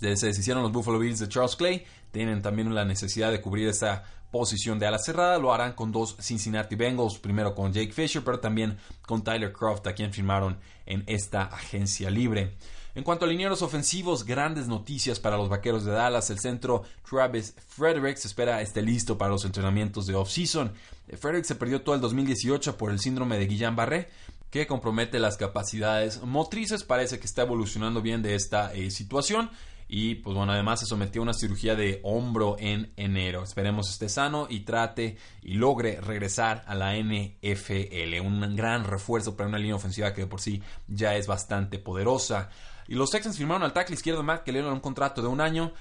se 0.00 0.26
deshicieron 0.26 0.62
los 0.62 0.72
Buffalo 0.72 0.98
Bills 0.98 1.18
de 1.18 1.28
Charles 1.28 1.56
Clay, 1.56 1.84
tienen 2.10 2.42
también 2.42 2.74
la 2.74 2.84
necesidad 2.84 3.30
de 3.30 3.40
cubrir 3.40 3.68
esa 3.68 4.04
posición 4.30 4.78
de 4.78 4.86
ala 4.86 4.98
cerrada, 4.98 5.38
lo 5.38 5.52
harán 5.52 5.72
con 5.72 5.90
dos 5.90 6.16
Cincinnati 6.20 6.76
Bengals, 6.76 7.18
primero 7.18 7.54
con 7.54 7.72
Jake 7.72 7.92
Fisher, 7.92 8.22
pero 8.22 8.40
también 8.40 8.78
con 9.06 9.24
Tyler 9.24 9.52
Croft, 9.52 9.86
a 9.86 9.94
quien 9.94 10.12
firmaron 10.12 10.58
en 10.86 11.04
esta 11.06 11.44
agencia 11.44 12.10
libre. 12.10 12.56
En 12.94 13.04
cuanto 13.04 13.24
a 13.24 13.28
linieros 13.28 13.62
ofensivos, 13.62 14.24
grandes 14.24 14.66
noticias 14.66 15.20
para 15.20 15.36
los 15.36 15.48
vaqueros 15.48 15.84
de 15.84 15.92
Dallas. 15.92 16.30
El 16.30 16.40
centro 16.40 16.82
Travis 17.08 17.54
Frederick 17.68 18.16
se 18.16 18.26
espera 18.26 18.60
esté 18.60 18.82
listo 18.82 19.16
para 19.16 19.30
los 19.30 19.44
entrenamientos 19.44 20.06
de 20.06 20.16
off-season. 20.16 20.72
Frederick 21.16 21.44
se 21.44 21.54
perdió 21.54 21.82
todo 21.82 21.94
el 21.94 22.00
2018 22.00 22.76
por 22.76 22.90
el 22.90 22.98
síndrome 22.98 23.38
de 23.38 23.48
Guillain-Barré, 23.48 24.08
que 24.50 24.66
compromete 24.66 25.20
las 25.20 25.36
capacidades 25.36 26.22
motrices. 26.22 26.82
Parece 26.82 27.20
que 27.20 27.26
está 27.26 27.42
evolucionando 27.42 28.02
bien 28.02 28.20
de 28.20 28.34
esta 28.34 28.74
eh, 28.74 28.90
situación. 28.90 29.50
Y 29.88 30.16
pues 30.16 30.36
bueno, 30.36 30.52
además 30.52 30.80
se 30.80 30.86
sometió 30.86 31.22
a 31.22 31.24
una 31.24 31.32
cirugía 31.32 31.74
de 31.74 32.00
hombro 32.02 32.56
en 32.58 32.92
enero. 32.96 33.42
Esperemos 33.42 33.90
esté 33.90 34.10
sano 34.10 34.46
y 34.50 34.60
trate 34.60 35.16
y 35.42 35.54
logre 35.54 36.00
regresar 36.02 36.62
a 36.66 36.74
la 36.74 36.94
NFL. 36.94 38.20
Un 38.22 38.54
gran 38.54 38.84
refuerzo 38.84 39.34
para 39.34 39.48
una 39.48 39.58
línea 39.58 39.76
ofensiva 39.76 40.12
que 40.12 40.22
de 40.22 40.26
por 40.26 40.42
sí 40.42 40.62
ya 40.86 41.16
es 41.16 41.26
bastante 41.26 41.78
poderosa. 41.78 42.50
Y 42.86 42.94
los 42.94 43.10
Texans 43.10 43.38
firmaron 43.38 43.62
al 43.62 43.72
tackle 43.72 43.94
izquierdo 43.94 44.22
Matt 44.22 44.44
que 44.44 44.52
le 44.52 44.58
dieron 44.58 44.74
un 44.74 44.80
contrato 44.80 45.22
de 45.22 45.28
un 45.28 45.40
año. 45.40 45.72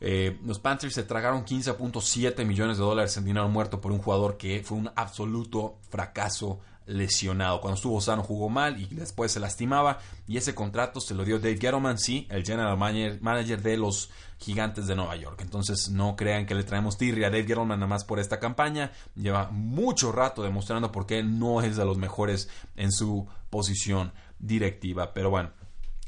Eh, 0.00 0.38
los 0.44 0.58
Panthers 0.58 0.94
se 0.94 1.04
tragaron 1.04 1.44
15.7 1.44 2.44
millones 2.44 2.78
de 2.78 2.82
dólares 2.82 3.16
en 3.18 3.24
dinero 3.24 3.48
muerto 3.48 3.80
por 3.80 3.92
un 3.92 3.98
jugador 3.98 4.36
que 4.36 4.62
fue 4.64 4.78
un 4.78 4.90
absoluto 4.96 5.78
fracaso 5.90 6.58
lesionado. 6.92 7.60
Cuando 7.60 7.76
estuvo 7.76 8.00
sano 8.00 8.22
jugó 8.22 8.48
mal 8.48 8.80
y 8.80 8.86
después 8.86 9.32
se 9.32 9.40
lastimaba. 9.40 9.98
Y 10.26 10.36
ese 10.36 10.54
contrato 10.54 11.00
se 11.00 11.14
lo 11.14 11.24
dio 11.24 11.38
Dave 11.38 11.58
Gettleman, 11.58 11.98
sí, 11.98 12.26
el 12.30 12.44
general 12.44 12.76
manager 12.76 13.62
de 13.62 13.76
los 13.76 14.10
gigantes 14.38 14.86
de 14.86 14.96
Nueva 14.96 15.16
York. 15.16 15.40
Entonces 15.42 15.90
no 15.90 16.16
crean 16.16 16.46
que 16.46 16.54
le 16.54 16.64
traemos 16.64 16.98
tirria 16.98 17.28
a 17.28 17.30
Dave 17.30 17.44
Gettleman 17.44 17.80
nada 17.80 17.88
más 17.88 18.04
por 18.04 18.18
esta 18.18 18.38
campaña. 18.38 18.92
Lleva 19.14 19.50
mucho 19.50 20.12
rato 20.12 20.42
demostrando 20.42 20.92
por 20.92 21.06
qué 21.06 21.22
no 21.22 21.62
es 21.62 21.76
de 21.76 21.84
los 21.84 21.98
mejores 21.98 22.48
en 22.76 22.92
su 22.92 23.26
posición 23.50 24.12
directiva. 24.38 25.12
Pero 25.14 25.30
bueno, 25.30 25.50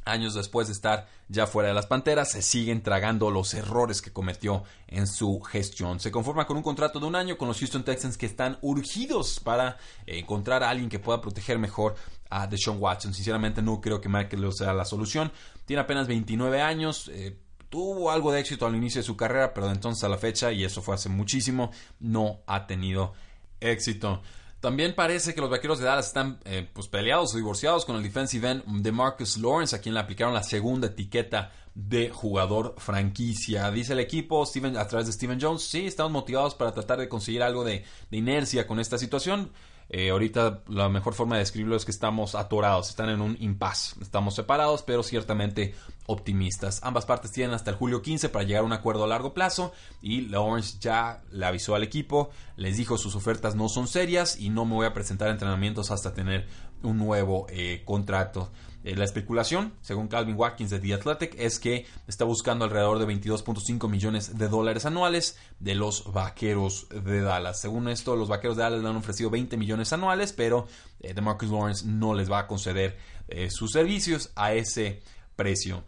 años 0.04 0.34
después 0.34 0.68
de 0.68 0.74
estar 0.74 1.06
ya 1.28 1.46
fuera 1.46 1.68
de 1.68 1.74
las 1.74 1.86
Panteras, 1.86 2.32
se 2.32 2.42
siguen 2.42 2.82
tragando 2.82 3.30
los 3.30 3.54
errores 3.54 4.02
que 4.02 4.12
cometió 4.12 4.64
en 4.86 5.06
su 5.06 5.40
gestión. 5.40 6.00
Se 6.00 6.10
conforma 6.10 6.46
con 6.46 6.56
un 6.56 6.62
contrato 6.62 7.00
de 7.00 7.06
un 7.06 7.16
año 7.16 7.38
con 7.38 7.48
los 7.48 7.58
Houston 7.58 7.84
Texans 7.84 8.16
que 8.16 8.26
están 8.26 8.58
urgidos 8.60 9.40
para 9.40 9.78
encontrar 10.06 10.62
a 10.62 10.70
alguien 10.70 10.88
que 10.88 10.98
pueda 10.98 11.20
proteger 11.20 11.58
mejor 11.58 11.94
a 12.30 12.46
Deshaun 12.46 12.78
Watson. 12.80 13.14
Sinceramente 13.14 13.62
no 13.62 13.80
creo 13.80 14.00
que 14.00 14.08
Michael 14.08 14.52
sea 14.52 14.72
la 14.72 14.84
solución. 14.84 15.32
Tiene 15.64 15.82
apenas 15.82 16.06
29 16.06 16.60
años. 16.60 17.10
Eh, 17.12 17.38
tuvo 17.70 18.10
algo 18.10 18.30
de 18.32 18.40
éxito 18.40 18.66
al 18.66 18.76
inicio 18.76 19.00
de 19.00 19.06
su 19.06 19.16
carrera, 19.16 19.54
pero 19.54 19.66
de 19.66 19.72
entonces 19.72 20.04
a 20.04 20.08
la 20.08 20.18
fecha, 20.18 20.52
y 20.52 20.64
eso 20.64 20.82
fue 20.82 20.94
hace 20.94 21.08
muchísimo, 21.08 21.72
no 21.98 22.40
ha 22.46 22.66
tenido 22.66 23.14
éxito. 23.60 24.22
También 24.64 24.94
parece 24.94 25.34
que 25.34 25.42
los 25.42 25.50
vaqueros 25.50 25.78
de 25.78 25.84
Dallas 25.84 26.06
están 26.06 26.38
eh, 26.46 26.66
pues 26.72 26.88
peleados 26.88 27.34
o 27.34 27.36
divorciados 27.36 27.84
con 27.84 27.96
el 27.96 28.02
defensive 28.02 28.50
end 28.50 28.64
de 28.80 28.92
Marcus 28.92 29.36
Lawrence, 29.36 29.76
a 29.76 29.78
quien 29.78 29.92
le 29.92 30.00
aplicaron 30.00 30.32
la 30.32 30.42
segunda 30.42 30.86
etiqueta 30.86 31.52
de 31.74 32.08
jugador 32.08 32.74
franquicia. 32.78 33.70
Dice 33.70 33.92
el 33.92 33.98
equipo 33.98 34.46
Steven, 34.46 34.78
a 34.78 34.88
través 34.88 35.06
de 35.06 35.12
Steven 35.12 35.38
Jones, 35.38 35.64
sí, 35.64 35.84
estamos 35.84 36.12
motivados 36.12 36.54
para 36.54 36.72
tratar 36.72 36.98
de 36.98 37.10
conseguir 37.10 37.42
algo 37.42 37.62
de 37.62 37.84
inercia 38.10 38.66
con 38.66 38.80
esta 38.80 38.96
situación. 38.96 39.50
Eh, 39.96 40.10
ahorita 40.10 40.64
la 40.66 40.88
mejor 40.88 41.14
forma 41.14 41.36
de 41.36 41.42
describirlo 41.42 41.76
es 41.76 41.84
que 41.84 41.92
estamos 41.92 42.34
atorados, 42.34 42.88
están 42.88 43.10
en 43.10 43.20
un 43.20 43.36
impasse. 43.38 43.94
Estamos 44.02 44.34
separados, 44.34 44.82
pero 44.82 45.04
ciertamente 45.04 45.72
optimistas. 46.06 46.80
Ambas 46.82 47.06
partes 47.06 47.30
tienen 47.30 47.54
hasta 47.54 47.70
el 47.70 47.76
julio 47.76 48.02
15 48.02 48.28
para 48.28 48.44
llegar 48.44 48.64
a 48.64 48.66
un 48.66 48.72
acuerdo 48.72 49.04
a 49.04 49.06
largo 49.06 49.34
plazo 49.34 49.72
y 50.02 50.22
Lawrence 50.22 50.78
ya 50.80 51.22
le 51.30 51.46
avisó 51.46 51.76
al 51.76 51.84
equipo, 51.84 52.30
les 52.56 52.76
dijo 52.76 52.98
sus 52.98 53.14
ofertas 53.14 53.54
no 53.54 53.68
son 53.68 53.86
serias 53.86 54.36
y 54.36 54.50
no 54.50 54.64
me 54.64 54.74
voy 54.74 54.86
a 54.86 54.94
presentar 54.94 55.28
entrenamientos 55.28 55.92
hasta 55.92 56.12
tener 56.12 56.48
un 56.82 56.98
nuevo 56.98 57.46
eh, 57.50 57.82
contrato. 57.84 58.50
Eh, 58.84 58.94
la 58.94 59.04
especulación, 59.04 59.72
según 59.80 60.08
Calvin 60.08 60.36
Watkins 60.36 60.68
de 60.68 60.78
The 60.78 60.92
Athletic, 60.92 61.34
es 61.38 61.58
que 61.58 61.86
está 62.06 62.26
buscando 62.26 62.66
alrededor 62.66 62.98
de 62.98 63.06
22.5 63.06 63.88
millones 63.88 64.36
de 64.36 64.48
dólares 64.48 64.84
anuales 64.84 65.38
de 65.58 65.74
los 65.74 66.12
vaqueros 66.12 66.86
de 66.90 67.22
Dallas. 67.22 67.62
Según 67.62 67.88
esto, 67.88 68.14
los 68.14 68.28
vaqueros 68.28 68.58
de 68.58 68.64
Dallas 68.64 68.82
le 68.82 68.88
han 68.88 68.96
ofrecido 68.96 69.30
20 69.30 69.56
millones 69.56 69.94
anuales, 69.94 70.34
pero 70.34 70.68
eh, 71.00 71.14
DeMarcus 71.14 71.48
Lawrence 71.48 71.86
no 71.86 72.12
les 72.12 72.30
va 72.30 72.40
a 72.40 72.46
conceder 72.46 72.98
eh, 73.28 73.48
sus 73.50 73.72
servicios 73.72 74.30
a 74.36 74.52
ese 74.52 75.02
precio. 75.34 75.82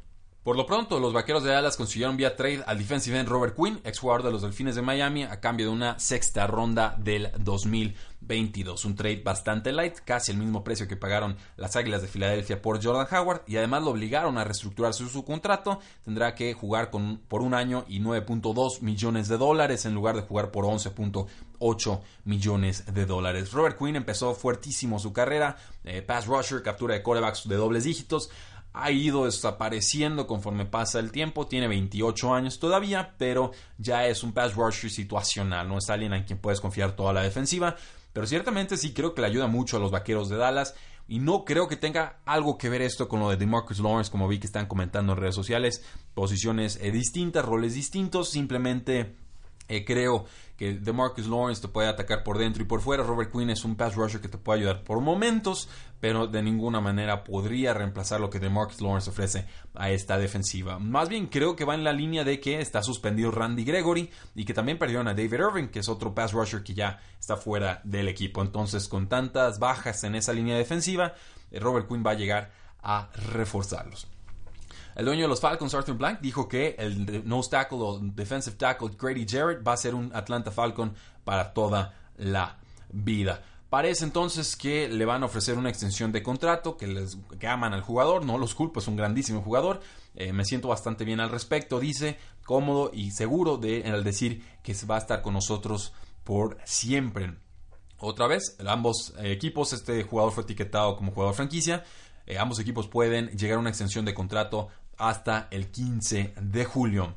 Por 0.46 0.56
lo 0.56 0.64
pronto, 0.64 1.00
los 1.00 1.12
vaqueros 1.12 1.42
de 1.42 1.50
Dallas 1.50 1.76
consiguieron 1.76 2.16
vía 2.16 2.36
trade 2.36 2.62
al 2.68 2.78
defensive 2.78 3.18
end 3.18 3.28
Robert 3.28 3.56
Quinn, 3.56 3.80
ex 3.82 3.98
jugador 3.98 4.22
de 4.22 4.30
los 4.30 4.42
Delfines 4.42 4.76
de 4.76 4.80
Miami, 4.80 5.24
a 5.24 5.40
cambio 5.40 5.66
de 5.66 5.72
una 5.72 5.98
sexta 5.98 6.46
ronda 6.46 6.94
del 7.00 7.32
2022. 7.40 8.84
Un 8.84 8.94
trade 8.94 9.22
bastante 9.24 9.72
light, 9.72 9.96
casi 10.04 10.30
el 10.30 10.38
mismo 10.38 10.62
precio 10.62 10.86
que 10.86 10.94
pagaron 10.94 11.36
las 11.56 11.74
Águilas 11.74 12.00
de 12.00 12.06
Filadelfia 12.06 12.62
por 12.62 12.80
Jordan 12.80 13.08
Howard, 13.10 13.42
y 13.48 13.56
además 13.56 13.82
lo 13.82 13.90
obligaron 13.90 14.38
a 14.38 14.44
reestructurar 14.44 14.94
su, 14.94 15.24
contrato. 15.24 15.80
Tendrá 16.04 16.36
que 16.36 16.54
jugar 16.54 16.92
por 16.92 17.42
un 17.42 17.52
año 17.52 17.84
y 17.88 17.98
9.2 17.98 18.82
millones 18.82 19.26
de 19.26 19.38
dólares 19.38 19.84
en 19.84 19.94
lugar 19.94 20.14
de 20.14 20.22
jugar 20.22 20.52
por 20.52 20.64
11.8 20.64 22.00
millones 22.24 22.94
de 22.94 23.04
dólares. 23.04 23.50
Robert 23.50 23.76
Quinn 23.80 23.96
empezó 23.96 24.32
fuertísimo 24.32 25.00
su 25.00 25.12
carrera, 25.12 25.56
eh, 25.82 26.02
pass 26.02 26.28
rusher, 26.28 26.62
captura 26.62 26.94
de 26.94 27.02
corebacks 27.02 27.48
de 27.48 27.56
dobles 27.56 27.82
dígitos 27.82 28.30
ha 28.76 28.90
ido 28.90 29.24
desapareciendo 29.24 30.26
conforme 30.26 30.66
pasa 30.66 31.00
el 31.00 31.10
tiempo. 31.10 31.46
Tiene 31.46 31.66
28 31.66 32.34
años 32.34 32.58
todavía, 32.58 33.14
pero 33.16 33.52
ya 33.78 34.06
es 34.06 34.22
un 34.22 34.32
pass 34.32 34.54
rusher 34.54 34.90
situacional. 34.90 35.66
No 35.66 35.78
es 35.78 35.88
alguien 35.88 36.12
en 36.12 36.24
quien 36.24 36.38
puedes 36.38 36.60
confiar 36.60 36.94
toda 36.94 37.14
la 37.14 37.22
defensiva. 37.22 37.76
Pero 38.12 38.26
ciertamente 38.26 38.76
sí 38.76 38.92
creo 38.92 39.14
que 39.14 39.22
le 39.22 39.28
ayuda 39.28 39.46
mucho 39.46 39.78
a 39.78 39.80
los 39.80 39.90
vaqueros 39.90 40.28
de 40.28 40.36
Dallas. 40.36 40.74
Y 41.08 41.20
no 41.20 41.44
creo 41.44 41.68
que 41.68 41.76
tenga 41.76 42.18
algo 42.26 42.58
que 42.58 42.68
ver 42.68 42.82
esto 42.82 43.08
con 43.08 43.20
lo 43.20 43.30
de 43.30 43.36
DeMarcus 43.36 43.78
Lawrence, 43.78 44.10
como 44.10 44.28
vi 44.28 44.38
que 44.38 44.46
están 44.46 44.66
comentando 44.66 45.14
en 45.14 45.20
redes 45.20 45.34
sociales. 45.34 45.82
Posiciones 46.12 46.78
eh, 46.82 46.90
distintas, 46.90 47.44
roles 47.44 47.74
distintos. 47.74 48.28
Simplemente 48.28 49.16
eh, 49.68 49.84
creo 49.84 50.26
que 50.56 50.74
DeMarcus 50.74 51.26
Lawrence 51.26 51.60
te 51.60 51.68
puede 51.68 51.88
atacar 51.88 52.22
por 52.22 52.38
dentro 52.38 52.62
y 52.62 52.66
por 52.66 52.80
fuera. 52.80 53.02
Robert 53.02 53.30
Quinn 53.30 53.50
es 53.50 53.64
un 53.64 53.76
pass 53.76 53.94
rusher 53.94 54.20
que 54.20 54.28
te 54.28 54.38
puede 54.38 54.60
ayudar 54.60 54.84
por 54.84 55.00
momentos, 55.00 55.68
pero 56.00 56.26
de 56.26 56.42
ninguna 56.42 56.80
manera 56.80 57.24
podría 57.24 57.74
reemplazar 57.74 58.20
lo 58.20 58.30
que 58.30 58.38
DeMarcus 58.38 58.80
Lawrence 58.80 59.10
ofrece 59.10 59.46
a 59.74 59.90
esta 59.90 60.18
defensiva. 60.18 60.78
Más 60.78 61.08
bien 61.08 61.26
creo 61.26 61.56
que 61.56 61.64
va 61.64 61.74
en 61.74 61.84
la 61.84 61.92
línea 61.92 62.24
de 62.24 62.40
que 62.40 62.60
está 62.60 62.82
suspendido 62.82 63.30
Randy 63.30 63.64
Gregory 63.64 64.10
y 64.34 64.44
que 64.44 64.54
también 64.54 64.78
perdieron 64.78 65.08
a 65.08 65.14
David 65.14 65.34
Irving, 65.34 65.68
que 65.68 65.80
es 65.80 65.88
otro 65.88 66.14
pass 66.14 66.32
rusher 66.32 66.62
que 66.62 66.74
ya 66.74 67.00
está 67.18 67.36
fuera 67.36 67.80
del 67.84 68.08
equipo. 68.08 68.40
Entonces, 68.40 68.88
con 68.88 69.08
tantas 69.08 69.58
bajas 69.58 70.04
en 70.04 70.14
esa 70.14 70.32
línea 70.32 70.56
defensiva, 70.56 71.14
eh, 71.50 71.60
Robert 71.60 71.86
Quinn 71.88 72.04
va 72.06 72.12
a 72.12 72.14
llegar 72.14 72.50
a 72.82 73.10
reforzarlos. 73.32 74.08
El 74.96 75.04
dueño 75.04 75.22
de 75.22 75.28
los 75.28 75.40
Falcons, 75.40 75.74
Arthur 75.74 75.98
Blank, 75.98 76.20
dijo 76.20 76.48
que 76.48 76.74
el 76.78 77.28
nose 77.28 77.50
tackle 77.50 77.78
o 77.82 77.98
defensive 77.98 78.56
tackle 78.56 78.90
Grady 78.98 79.26
Jarrett 79.28 79.66
va 79.66 79.74
a 79.74 79.76
ser 79.76 79.94
un 79.94 80.10
Atlanta 80.14 80.50
Falcon 80.50 80.94
para 81.22 81.52
toda 81.52 81.94
la 82.16 82.56
vida. 82.90 83.42
Parece 83.68 84.04
entonces 84.04 84.56
que 84.56 84.88
le 84.88 85.04
van 85.04 85.22
a 85.22 85.26
ofrecer 85.26 85.58
una 85.58 85.68
extensión 85.68 86.12
de 86.12 86.22
contrato, 86.22 86.78
que, 86.78 86.86
les, 86.86 87.18
aman 87.46 87.74
al 87.74 87.82
jugador, 87.82 88.24
no 88.24 88.38
los 88.38 88.54
culpo, 88.54 88.80
es 88.80 88.88
un 88.88 88.96
grandísimo 88.96 89.42
jugador, 89.42 89.80
eh, 90.14 90.32
me 90.32 90.46
siento 90.46 90.68
bastante 90.68 91.04
bien 91.04 91.20
al 91.20 91.28
respecto, 91.28 91.78
dice, 91.78 92.16
cómodo 92.46 92.90
y 92.90 93.10
seguro 93.10 93.58
de, 93.58 93.84
al 93.84 94.02
decir 94.02 94.42
que 94.62 94.74
va 94.88 94.94
a 94.94 95.00
estar 95.00 95.20
con 95.20 95.34
nosotros 95.34 95.92
por 96.24 96.56
siempre. 96.64 97.34
Otra 97.98 98.26
vez, 98.28 98.56
ambos 98.66 99.12
equipos, 99.18 99.74
este 99.74 100.02
jugador 100.04 100.32
fue 100.32 100.44
etiquetado 100.44 100.96
como 100.96 101.12
jugador 101.12 101.34
franquicia, 101.34 101.84
eh, 102.24 102.38
ambos 102.38 102.58
equipos 102.58 102.88
pueden 102.88 103.28
llegar 103.36 103.58
a 103.58 103.60
una 103.60 103.70
extensión 103.70 104.04
de 104.04 104.14
contrato 104.14 104.68
hasta 104.98 105.48
el 105.50 105.70
15 105.70 106.34
de 106.40 106.64
julio. 106.64 107.14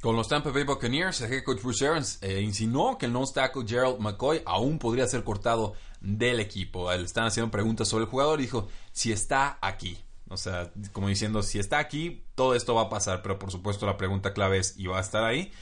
Con 0.00 0.14
los 0.14 0.28
Tampa 0.28 0.50
Bay 0.50 0.64
Buccaneers, 0.64 1.20
el 1.22 1.32
head 1.32 1.42
coach 1.42 1.62
Bruce 1.62 1.86
Arians 1.86 2.18
eh, 2.22 2.40
insinuó 2.40 2.96
que 2.98 3.06
el 3.06 3.12
nose 3.12 3.34
tackle 3.34 3.64
Gerald 3.66 3.98
McCoy 3.98 4.42
aún 4.44 4.78
podría 4.78 5.06
ser 5.06 5.24
cortado 5.24 5.74
del 6.00 6.38
equipo. 6.38 6.92
Le 6.92 7.02
están 7.02 7.26
haciendo 7.26 7.50
preguntas 7.50 7.88
sobre 7.88 8.04
el 8.04 8.10
jugador 8.10 8.38
y 8.38 8.44
dijo, 8.44 8.68
si 8.92 9.10
está 9.10 9.58
aquí. 9.60 9.98
O 10.28 10.36
sea, 10.36 10.70
como 10.92 11.08
diciendo, 11.08 11.42
si 11.42 11.58
está 11.58 11.78
aquí, 11.78 12.24
todo 12.34 12.54
esto 12.54 12.74
va 12.74 12.82
a 12.82 12.88
pasar. 12.88 13.22
Pero 13.22 13.38
por 13.38 13.50
supuesto 13.50 13.86
la 13.86 13.96
pregunta 13.96 14.32
clave 14.32 14.58
es, 14.58 14.78
¿y 14.78 14.86
va 14.86 14.98
a 14.98 15.00
estar 15.00 15.24
ahí? 15.24 15.52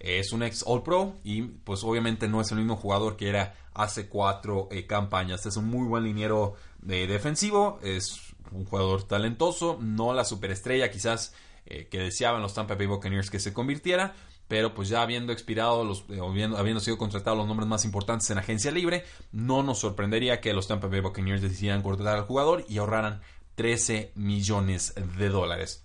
Es 0.00 0.32
un 0.32 0.42
ex 0.42 0.64
All 0.66 0.82
Pro 0.82 1.14
y 1.24 1.42
pues 1.42 1.82
obviamente 1.84 2.28
no 2.28 2.40
es 2.40 2.50
el 2.50 2.58
mismo 2.58 2.76
jugador 2.76 3.16
que 3.16 3.28
era 3.28 3.54
hace 3.72 4.08
cuatro 4.08 4.68
eh, 4.70 4.86
campañas. 4.86 5.46
Es 5.46 5.56
un 5.56 5.66
muy 5.66 5.86
buen 5.86 6.04
liniero 6.04 6.56
de 6.82 7.06
defensivo, 7.06 7.78
es 7.82 8.33
un 8.52 8.64
jugador 8.64 9.04
talentoso, 9.04 9.78
no 9.80 10.12
la 10.12 10.24
superestrella 10.24 10.90
quizás 10.90 11.34
eh, 11.66 11.88
que 11.90 11.98
deseaban 11.98 12.42
los 12.42 12.54
Tampa 12.54 12.74
Bay 12.74 12.86
Buccaneers 12.86 13.30
que 13.30 13.40
se 13.40 13.52
convirtiera, 13.52 14.14
pero 14.48 14.74
pues 14.74 14.88
ya 14.88 15.02
habiendo 15.02 15.32
expirado, 15.32 15.84
los, 15.84 16.04
eh, 16.10 16.20
habiendo, 16.20 16.80
sido 16.80 16.98
contratados 16.98 17.38
los 17.38 17.46
nombres 17.46 17.68
más 17.68 17.84
importantes 17.84 18.28
en 18.30 18.38
agencia 18.38 18.70
libre, 18.70 19.04
no 19.32 19.62
nos 19.62 19.78
sorprendería 19.78 20.40
que 20.40 20.52
los 20.52 20.68
Tampa 20.68 20.88
Bay 20.88 21.00
Buccaneers 21.00 21.42
decidieran 21.42 21.82
contratar 21.82 22.16
al 22.16 22.24
jugador 22.24 22.64
y 22.68 22.78
ahorraran 22.78 23.22
13 23.54 24.12
millones 24.14 24.94
de 25.18 25.28
dólares. 25.28 25.84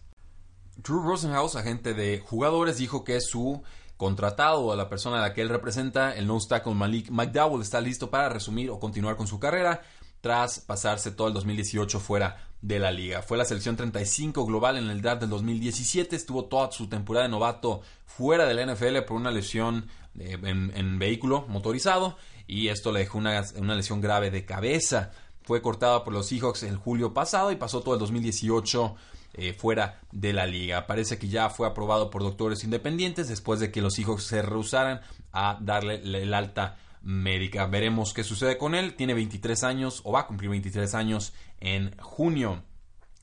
Drew 0.77 1.01
Rosenhaus, 1.01 1.55
agente 1.55 1.93
de 1.93 2.19
jugadores, 2.19 2.77
dijo 2.77 3.03
que 3.03 3.21
su 3.21 3.63
contratado 3.97 4.65
o 4.65 4.75
la 4.75 4.87
persona 4.87 5.17
a 5.17 5.21
la 5.21 5.33
que 5.33 5.41
él 5.41 5.49
representa, 5.49 6.15
el 6.15 6.25
nose 6.25 6.47
tackle 6.47 6.73
Malik 6.73 7.09
McDowell, 7.09 7.61
está 7.61 7.81
listo 7.81 8.09
para 8.09 8.29
resumir 8.29 8.69
o 8.69 8.79
continuar 8.79 9.17
con 9.17 9.27
su 9.27 9.39
carrera 9.39 9.81
tras 10.21 10.59
pasarse 10.59 11.11
todo 11.11 11.27
el 11.27 11.33
2018 11.33 11.99
fuera 11.99 12.49
de 12.61 12.79
la 12.79 12.91
liga. 12.91 13.21
Fue 13.21 13.37
la 13.37 13.45
selección 13.45 13.75
35 13.75 14.45
global 14.45 14.77
en 14.77 14.89
el 14.89 15.01
draft 15.01 15.21
del 15.21 15.29
2017, 15.29 16.15
estuvo 16.15 16.45
toda 16.45 16.71
su 16.71 16.87
temporada 16.87 17.25
de 17.25 17.31
novato 17.31 17.81
fuera 18.05 18.45
de 18.45 18.53
la 18.53 18.73
NFL 18.73 18.99
por 19.07 19.17
una 19.17 19.31
lesión 19.31 19.87
eh, 20.19 20.37
en, 20.43 20.99
vehículo 20.99 21.45
motorizado 21.47 22.17
y 22.47 22.67
esto 22.67 22.91
le 22.91 22.99
dejó 22.99 23.17
una, 23.17 23.41
lesión 23.75 24.01
grave 24.01 24.31
de 24.31 24.45
cabeza. 24.45 25.11
Fue 25.43 25.61
cortado 25.61 26.03
por 26.03 26.13
los 26.13 26.27
Seahawks 26.27 26.63
en 26.63 26.75
julio 26.75 27.13
pasado 27.13 27.51
y 27.51 27.55
pasó 27.55 27.81
todo 27.81 27.93
el 27.93 27.99
2018 27.99 28.95
eh, 29.35 29.53
fuera 29.53 30.01
de 30.11 30.33
la 30.33 30.45
liga. 30.45 30.85
Parece 30.85 31.17
que 31.17 31.29
ya 31.29 31.49
fue 31.49 31.67
aprobado 31.67 32.09
por 32.09 32.23
doctores 32.23 32.63
independientes 32.63 33.29
después 33.29 33.59
de 33.59 33.71
que 33.71 33.81
los 33.81 33.93
Seahawks 33.93 34.23
se 34.23 34.41
rehusaran 34.41 35.01
a 35.31 35.57
darle 35.61 36.01
el 36.03 36.33
alta 36.33 36.77
médica. 37.01 37.65
Veremos 37.65 38.13
qué 38.13 38.23
sucede 38.23 38.57
con 38.57 38.75
él. 38.75 38.95
Tiene 38.95 39.13
23 39.13 39.63
años 39.63 40.01
o 40.03 40.11
va 40.11 40.21
a 40.21 40.27
cumplir 40.27 40.49
23 40.49 40.93
años 40.95 41.33
en 41.59 41.95
junio. 41.99 42.63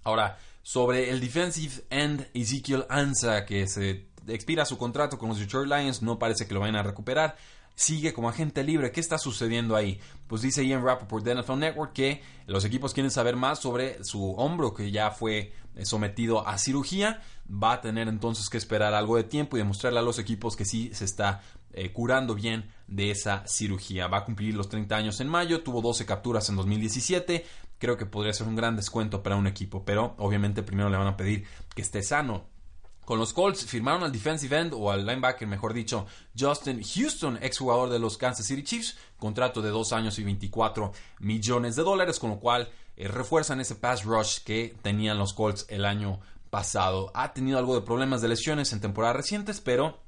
Ahora, 0.05 0.39
sobre 0.63 1.11
el 1.11 1.21
defensive 1.21 1.85
end 1.91 2.29
Ezekiel 2.35 2.87
Ansa, 2.89 3.45
que 3.45 3.67
se 3.69 4.09
expira 4.27 4.65
su 4.65 4.79
contrato 4.79 5.19
con 5.19 5.29
los 5.29 5.39
Detroit 5.39 5.69
Lions, 5.69 6.03
no 6.03 6.19
parece 6.19 6.47
que 6.47 6.55
lo 6.55 6.61
vayan 6.61 6.77
a 6.77 6.83
recuperar 6.83 7.37
sigue 7.77 8.13
como 8.13 8.29
agente 8.29 8.65
libre. 8.65 8.91
¿Qué 8.91 9.01
está 9.01 9.19
sucediendo 9.19 9.77
ahí? 9.77 10.01
Pues 10.27 10.43
dice 10.43 10.67
Ian 10.67 10.83
Rappaport 10.83 11.25
de 11.25 11.37
NFL 11.37 11.59
Network 11.59 11.93
que 11.93 12.23
los 12.47 12.65
equipos 12.65 12.93
quieren 12.93 13.11
saber 13.11 13.37
más 13.37 13.61
sobre 13.61 14.03
su 14.03 14.33
hombro 14.33 14.75
que 14.75 14.91
ya 14.91 15.13
fue 15.13 15.53
sometido 15.85 16.49
a 16.49 16.59
cirugía. 16.59 17.23
Va 17.49 17.75
a 17.75 17.81
tener 17.81 18.09
entonces 18.09 18.49
que 18.49 18.57
esperar 18.57 18.95
algo 18.95 19.17
de 19.17 19.25
tiempo 19.25 19.57
y 19.57 19.61
demostrarle 19.61 20.01
a 20.01 20.03
los 20.03 20.19
equipos 20.19 20.57
que 20.57 20.65
sí 20.65 20.91
se 20.95 21.05
está 21.05 21.43
eh, 21.77 21.93
curando 21.93 22.35
bien 22.35 22.71
de 22.87 23.11
esa 23.11 23.47
cirugía. 23.47 24.09
Va 24.09 24.19
a 24.19 24.25
cumplir 24.25 24.55
los 24.55 24.69
30 24.69 24.97
años 24.97 25.21
en 25.21 25.29
mayo, 25.29 25.63
tuvo 25.63 25.83
12 25.83 26.07
capturas 26.07 26.49
en 26.49 26.57
2017. 26.57 27.45
Creo 27.79 27.97
que 27.97 28.07
podría 28.07 28.33
ser 28.33 28.49
un 28.49 28.57
gran 28.57 28.75
descuento 28.75 29.23
para 29.23 29.37
un 29.37 29.47
equipo, 29.47 29.85
pero 29.85 30.15
obviamente 30.19 30.63
primero 30.63 30.89
le 30.89 30.97
van 30.97 31.07
a 31.07 31.17
pedir 31.17 31.47
que 31.75 31.83
esté 31.83 32.03
sano. 32.03 32.47
Con 33.05 33.21
los 33.21 33.33
Colts 33.33 33.67
firmaron 33.67 34.03
al 34.03 34.11
defensive 34.11 34.59
end 34.59 34.73
o 34.75 34.91
al 34.91 35.07
linebacker, 35.07 35.47
mejor 35.47 35.75
dicho, 35.75 36.07
Justin 36.37 36.83
Houston, 36.83 37.39
exjugador 37.41 37.89
de 37.89 38.01
los 38.01 38.19
Kansas 38.19 38.47
City 38.47 38.65
Chiefs, 38.65 38.97
contrato 39.17 39.63
de 39.63 39.71
dos 39.71 39.93
años 39.93 40.19
y 40.19 40.25
24 40.25 40.93
millones 41.21 41.77
de 41.77 41.85
dólares, 41.85 42.19
con 42.19 42.31
lo 42.31 42.41
cual 42.41 42.69
eh, 42.97 43.07
refuerzan 43.07 43.61
ese 43.61 43.77
pass 43.77 44.05
rush 44.05 44.39
que 44.45 44.75
tenían 44.83 45.19
los 45.19 45.35
Colts 45.35 45.67
el 45.69 45.85
año 45.85 46.19
pasado. 46.51 47.13
Ha 47.15 47.33
tenido 47.33 47.59
algo 47.59 47.75
de 47.75 47.87
problemas 47.87 48.23
de 48.23 48.29
lesiones 48.29 48.73
en 48.73 48.81
temporadas 48.81 49.17
recientes, 49.17 49.61
pero 49.61 50.01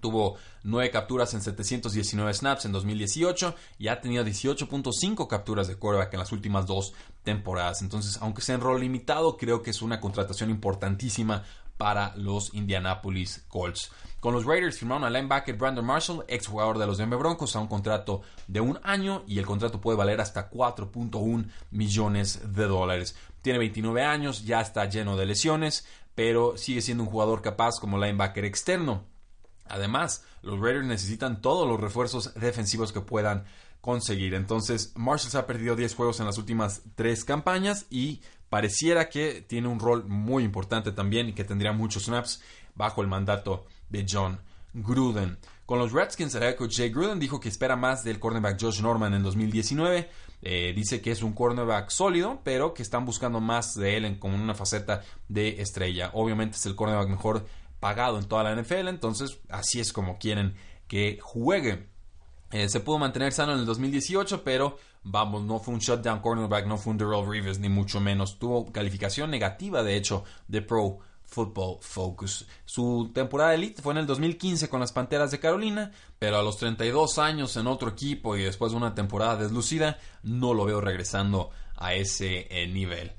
Tuvo 0.00 0.36
9 0.64 0.90
capturas 0.90 1.32
en 1.34 1.42
719 1.42 2.34
snaps 2.34 2.64
en 2.64 2.72
2018 2.72 3.54
y 3.78 3.88
ha 3.88 4.00
tenido 4.00 4.24
18.5 4.24 5.26
capturas 5.26 5.68
de 5.68 5.76
quarterback 5.76 6.14
en 6.14 6.20
las 6.20 6.32
últimas 6.32 6.66
dos 6.66 6.92
temporadas. 7.22 7.82
Entonces, 7.82 8.18
aunque 8.20 8.42
sea 8.42 8.54
en 8.54 8.60
rol 8.60 8.80
limitado, 8.80 9.36
creo 9.36 9.62
que 9.62 9.70
es 9.70 9.82
una 9.82 10.00
contratación 10.00 10.50
importantísima 10.50 11.44
para 11.80 12.14
los 12.16 12.52
Indianapolis 12.52 13.46
Colts. 13.48 13.90
Con 14.20 14.34
los 14.34 14.44
Raiders 14.44 14.78
firmaron 14.78 15.04
al 15.04 15.14
linebacker 15.14 15.56
Brandon 15.56 15.82
Marshall, 15.82 16.26
ex 16.28 16.46
jugador 16.46 16.76
de 16.76 16.86
los 16.86 16.98
Denver 16.98 17.18
Broncos, 17.18 17.56
a 17.56 17.60
un 17.60 17.68
contrato 17.68 18.20
de 18.48 18.60
un 18.60 18.78
año 18.82 19.24
y 19.26 19.38
el 19.38 19.46
contrato 19.46 19.80
puede 19.80 19.96
valer 19.96 20.20
hasta 20.20 20.50
4.1 20.50 21.46
millones 21.70 22.54
de 22.54 22.64
dólares. 22.66 23.16
Tiene 23.40 23.58
29 23.60 24.04
años, 24.04 24.44
ya 24.44 24.60
está 24.60 24.84
lleno 24.84 25.16
de 25.16 25.24
lesiones, 25.24 25.86
pero 26.14 26.58
sigue 26.58 26.82
siendo 26.82 27.04
un 27.04 27.08
jugador 27.08 27.40
capaz 27.40 27.80
como 27.80 27.96
linebacker 27.96 28.44
externo. 28.44 29.06
Además, 29.70 30.24
los 30.42 30.60
Raiders 30.60 30.86
necesitan 30.86 31.40
todos 31.40 31.68
los 31.68 31.80
refuerzos 31.80 32.34
defensivos 32.34 32.92
que 32.92 33.00
puedan 33.00 33.44
conseguir. 33.80 34.34
Entonces, 34.34 34.92
Marshall 34.96 35.30
se 35.30 35.38
ha 35.38 35.46
perdido 35.46 35.76
10 35.76 35.94
juegos 35.94 36.20
en 36.20 36.26
las 36.26 36.38
últimas 36.38 36.82
tres 36.94 37.24
campañas 37.24 37.86
y 37.90 38.20
pareciera 38.48 39.08
que 39.08 39.42
tiene 39.42 39.68
un 39.68 39.80
rol 39.80 40.04
muy 40.06 40.44
importante 40.44 40.92
también 40.92 41.28
y 41.28 41.32
que 41.32 41.44
tendría 41.44 41.72
muchos 41.72 42.04
snaps 42.04 42.42
bajo 42.74 43.00
el 43.00 43.08
mandato 43.08 43.66
de 43.88 44.06
John 44.08 44.40
Gruden. 44.74 45.38
Con 45.66 45.78
los 45.78 45.92
Redskins, 45.92 46.34
el 46.34 46.56
coach 46.56 46.78
Jay 46.78 46.90
Gruden 46.90 47.20
dijo 47.20 47.38
que 47.38 47.48
espera 47.48 47.76
más 47.76 48.02
del 48.02 48.18
cornerback 48.18 48.60
Josh 48.60 48.80
Norman 48.82 49.14
en 49.14 49.22
2019. 49.22 50.10
Eh, 50.42 50.72
dice 50.74 51.00
que 51.00 51.12
es 51.12 51.22
un 51.22 51.32
cornerback 51.32 51.90
sólido, 51.90 52.40
pero 52.42 52.74
que 52.74 52.82
están 52.82 53.04
buscando 53.04 53.40
más 53.40 53.74
de 53.74 53.96
él 53.96 54.04
en, 54.04 54.18
como 54.18 54.34
una 54.34 54.54
faceta 54.54 55.02
de 55.28 55.60
estrella. 55.60 56.10
Obviamente 56.14 56.56
es 56.56 56.66
el 56.66 56.74
cornerback 56.74 57.08
mejor 57.08 57.46
pagado 57.80 58.18
en 58.18 58.28
toda 58.28 58.44
la 58.44 58.54
NFL, 58.54 58.88
entonces 58.88 59.40
así 59.48 59.80
es 59.80 59.92
como 59.92 60.18
quieren 60.18 60.54
que 60.86 61.18
juegue. 61.20 61.88
Eh, 62.52 62.68
se 62.68 62.80
pudo 62.80 62.98
mantener 62.98 63.32
sano 63.32 63.52
en 63.52 63.60
el 63.60 63.66
2018, 63.66 64.42
pero 64.44 64.76
vamos, 65.02 65.42
no 65.42 65.58
fue 65.58 65.74
un 65.74 65.80
shutdown 65.80 66.20
cornerback, 66.20 66.66
no 66.66 66.76
fue 66.76 66.92
un 66.92 66.98
Darrell 66.98 67.28
Rivers, 67.28 67.58
ni 67.58 67.68
mucho 67.68 68.00
menos. 68.00 68.38
Tuvo 68.38 68.70
calificación 68.72 69.30
negativa, 69.30 69.82
de 69.82 69.96
hecho, 69.96 70.24
de 70.48 70.62
Pro 70.62 70.98
Football 71.24 71.78
Focus. 71.80 72.46
Su 72.64 73.12
temporada 73.14 73.54
elite 73.54 73.80
fue 73.80 73.92
en 73.92 73.98
el 73.98 74.06
2015 74.06 74.68
con 74.68 74.80
las 74.80 74.92
Panteras 74.92 75.30
de 75.30 75.38
Carolina, 75.38 75.92
pero 76.18 76.38
a 76.38 76.42
los 76.42 76.58
32 76.58 77.18
años 77.18 77.56
en 77.56 77.68
otro 77.68 77.90
equipo 77.90 78.36
y 78.36 78.42
después 78.42 78.72
de 78.72 78.78
una 78.78 78.94
temporada 78.94 79.36
deslucida, 79.36 79.98
no 80.24 80.54
lo 80.54 80.64
veo 80.64 80.80
regresando 80.80 81.50
a 81.76 81.94
ese 81.94 82.48
eh, 82.50 82.66
nivel. 82.66 83.12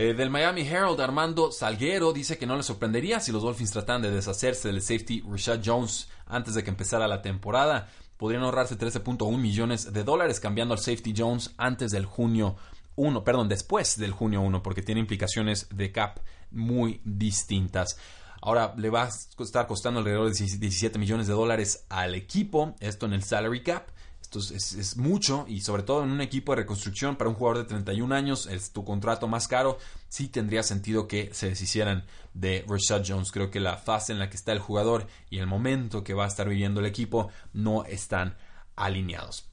Eh, 0.00 0.14
del 0.14 0.30
Miami 0.30 0.60
Herald, 0.60 1.00
Armando 1.00 1.50
Salguero 1.50 2.12
dice 2.12 2.38
que 2.38 2.46
no 2.46 2.54
le 2.54 2.62
sorprendería 2.62 3.18
si 3.18 3.32
los 3.32 3.42
Dolphins 3.42 3.72
tratan 3.72 4.00
de 4.00 4.12
deshacerse 4.12 4.68
del 4.68 4.80
safety 4.80 5.24
Rashad 5.28 5.58
Jones 5.64 6.08
antes 6.28 6.54
de 6.54 6.62
que 6.62 6.70
empezara 6.70 7.08
la 7.08 7.20
temporada 7.20 7.88
podrían 8.16 8.44
ahorrarse 8.44 8.78
13.1 8.78 9.36
millones 9.36 9.92
de 9.92 10.04
dólares 10.04 10.38
cambiando 10.38 10.72
al 10.72 10.78
safety 10.78 11.12
Jones 11.16 11.52
antes 11.56 11.90
del 11.90 12.06
junio 12.06 12.54
1, 12.94 13.24
perdón, 13.24 13.48
después 13.48 13.98
del 13.98 14.12
junio 14.12 14.40
1, 14.40 14.62
porque 14.62 14.82
tiene 14.82 15.00
implicaciones 15.00 15.66
de 15.70 15.90
cap 15.90 16.20
muy 16.52 17.00
distintas. 17.04 17.98
Ahora 18.40 18.74
le 18.76 18.90
va 18.90 19.02
a 19.02 19.08
estar 19.42 19.66
costando 19.66 19.98
alrededor 19.98 20.32
de 20.32 20.38
17 20.38 20.96
millones 21.00 21.26
de 21.26 21.32
dólares 21.32 21.86
al 21.88 22.14
equipo, 22.14 22.76
esto 22.78 23.06
en 23.06 23.14
el 23.14 23.24
salary 23.24 23.64
cap. 23.64 23.88
Esto 24.30 24.54
es, 24.54 24.98
mucho 24.98 25.46
y 25.48 25.62
sobre 25.62 25.84
todo 25.84 26.04
en 26.04 26.10
un 26.10 26.20
equipo 26.20 26.52
de 26.52 26.56
reconstrucción 26.56 27.16
para 27.16 27.30
un 27.30 27.36
jugador 27.36 27.62
de 27.62 27.64
31 27.64 28.14
años, 28.14 28.46
es 28.46 28.72
tu 28.72 28.84
contrato 28.84 29.26
más 29.26 29.48
caro, 29.48 29.78
sí 30.10 30.28
tendría 30.28 30.62
sentido 30.62 31.08
que 31.08 31.30
se 31.32 31.48
deshicieran 31.48 32.04
de 32.34 32.62
Rashad 32.68 33.04
Jones. 33.06 33.32
Creo 33.32 33.50
que 33.50 33.58
la 33.58 33.78
fase 33.78 34.12
en 34.12 34.18
la 34.18 34.28
que 34.28 34.36
está 34.36 34.52
el 34.52 34.58
jugador 34.58 35.06
y 35.30 35.38
el 35.38 35.46
momento 35.46 36.04
que 36.04 36.12
va 36.12 36.26
a 36.26 36.28
estar 36.28 36.46
viviendo 36.46 36.80
el 36.80 36.86
equipo 36.86 37.30
no 37.54 37.84
están 37.84 38.36
alineados. 38.76 39.47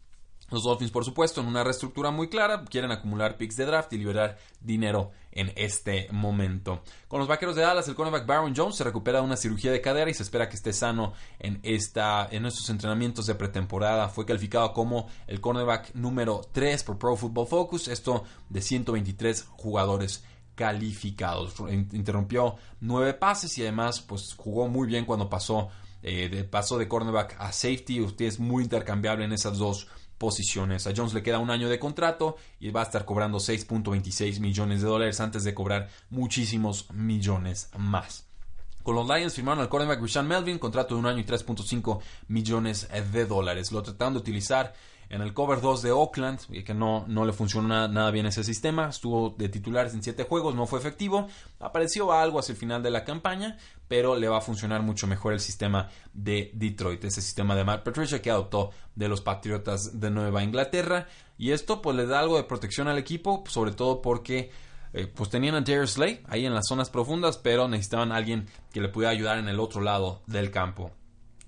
Los 0.52 0.64
Dolphins, 0.64 0.92
por 0.92 1.04
supuesto, 1.04 1.42
en 1.42 1.48
una 1.48 1.64
reestructura 1.64 2.12
muy 2.12 2.30
clara, 2.30 2.64
quieren 2.66 2.92
acumular 2.92 3.38
picks 3.38 3.56
de 3.56 3.66
draft 3.66 3.92
y 3.94 3.98
liberar 3.98 4.38
dinero 4.62 5.12
en 5.32 5.52
este 5.56 6.08
momento. 6.12 6.84
Con 7.08 7.20
los 7.20 7.28
vaqueros 7.28 7.56
de 7.56 7.64
Dallas, 7.64 7.88
el 7.88 7.96
cornerback 7.96 8.28
Baron 8.28 8.54
Jones 8.56 8.76
se 8.76 8.84
recupera 8.84 9.20
de 9.20 9.26
una 9.26 9.38
cirugía 9.38 9.72
de 9.72 9.82
cadera 9.82 10.10
y 10.10 10.14
se 10.14 10.24
espera 10.24 10.48
que 10.48 10.56
esté 10.56 10.72
sano 10.72 11.14
en, 11.40 11.60
esta, 11.64 12.28
en 12.32 12.46
estos 12.46 12.70
entrenamientos 12.70 13.26
de 13.26 13.36
pretemporada. 13.36 14.08
Fue 14.10 14.26
calificado 14.26 14.72
como 14.72 15.08
el 15.28 15.42
cornerback 15.42 15.96
número 15.96 16.42
3 16.52 16.84
por 16.84 16.98
Pro 17.00 17.16
Football 17.16 17.48
Focus, 17.48 17.88
esto 17.88 18.24
de 18.50 18.62
123 18.62 19.48
jugadores 19.50 20.24
calificados. 20.56 21.56
Interrumpió 21.70 22.56
nueve 22.80 23.14
pases 23.14 23.58
y 23.58 23.64
además 23.64 24.02
pues, 24.02 24.34
jugó 24.36 24.68
muy 24.68 24.88
bien 24.88 25.06
cuando 25.06 25.30
pasó 25.30 25.70
eh, 26.02 26.30
de 26.30 26.44
paso 26.44 26.78
de 26.78 26.88
cornerback 26.88 27.36
a 27.40 27.52
safety. 27.52 28.00
Usted 28.02 28.26
es 28.26 28.40
muy 28.40 28.64
intercambiable 28.64 29.26
en 29.26 29.34
esas 29.34 29.58
dos 29.58 29.88
posiciones. 30.26 30.88
A 30.88 30.94
Jones 30.96 31.14
le 31.14 31.22
queda 31.22 31.38
un 31.38 31.52
año 31.52 31.70
de 31.70 31.78
contrato 31.78 32.36
y 32.60 32.72
va 32.72 32.80
a 32.80 32.86
estar 32.86 33.06
cobrando 33.06 33.38
6.26 33.38 34.40
millones 34.40 34.82
de 34.82 34.88
dólares 34.88 35.20
antes 35.20 35.44
de 35.44 35.54
cobrar 35.54 35.88
muchísimos 36.10 36.92
millones 36.92 37.70
más. 37.78 38.26
Con 38.82 38.96
los 38.96 39.08
Lions 39.08 39.36
firmaron 39.36 39.62
al 39.62 39.70
cornerback 39.70 40.02
Richard 40.02 40.26
Melvin, 40.26 40.58
contrato 40.58 40.96
de 40.96 41.02
un 41.02 41.06
año 41.06 41.20
y 41.20 41.26
3.5 41.26 42.00
millones 42.28 42.90
de 43.12 43.26
dólares. 43.28 43.72
Lo 43.72 43.84
trataron 43.84 44.16
de 44.16 44.20
utilizar 44.20 44.74
en 45.10 45.22
el 45.22 45.34
cover 45.34 45.62
2 45.62 45.82
de 45.82 45.92
Oakland, 45.92 46.40
que 46.64 46.74
no, 46.74 47.06
no 47.08 47.26
le 47.26 47.34
funcionó 47.34 47.88
nada, 47.88 48.12
bien 48.12 48.26
ese 48.26 48.44
sistema, 48.44 48.90
estuvo 48.90 49.36
de 49.38 49.50
titulares 49.50 49.94
en 49.94 50.04
7 50.04 50.24
juegos, 50.24 50.56
no 50.56 50.66
fue 50.66 50.80
efectivo, 50.80 51.28
apareció 51.60 52.12
algo 52.12 52.40
hacia 52.40 52.54
el 52.54 52.58
final 52.58 52.82
de 52.84 52.92
la 52.92 53.04
campaña, 53.04 53.58
pero 53.88 54.16
le 54.16 54.28
va 54.28 54.38
a 54.38 54.42
funcionar 54.42 54.82
mucho 54.82 55.08
mejor 55.08 55.34
el 55.34 55.40
sistema 55.40 55.90
de 56.14 56.52
Detroit, 56.54 57.04
ese 57.04 57.22
sistema 57.22 57.56
de 57.56 57.64
Matt 57.64 57.84
Patricia 57.84 58.22
que 58.22 58.32
adoptó 58.32 58.72
de 58.96 59.08
los 59.08 59.22
Patriotas 59.22 60.00
de 60.00 60.10
Nueva 60.10 60.44
Inglaterra, 60.44 61.08
y 61.38 61.52
esto 61.52 61.82
pues 61.82 61.96
le 61.96 62.06
da 62.06 62.20
algo 62.20 62.38
de 62.38 62.44
protección 62.44 62.88
al 62.88 62.98
equipo, 62.98 63.44
sobre 63.48 63.72
todo 63.72 64.02
porque 64.02 64.52
eh, 64.94 65.08
pues 65.08 65.30
tenían 65.30 65.56
a 65.56 65.62
Darius 65.62 65.92
Slay 65.92 66.22
ahí 66.28 66.46
en 66.46 66.54
las 66.54 66.68
zonas 66.68 66.90
profundas, 66.90 67.38
pero 67.38 67.68
necesitaban 67.68 68.14
a 68.14 68.16
alguien 68.16 68.48
que 68.72 68.80
le 68.80 68.88
pudiera 68.88 69.12
ayudar 69.12 69.38
en 69.38 69.50
el 69.50 69.60
otro 69.60 69.82
lado 69.82 70.22
del 70.26 70.52
campo. 70.52 70.92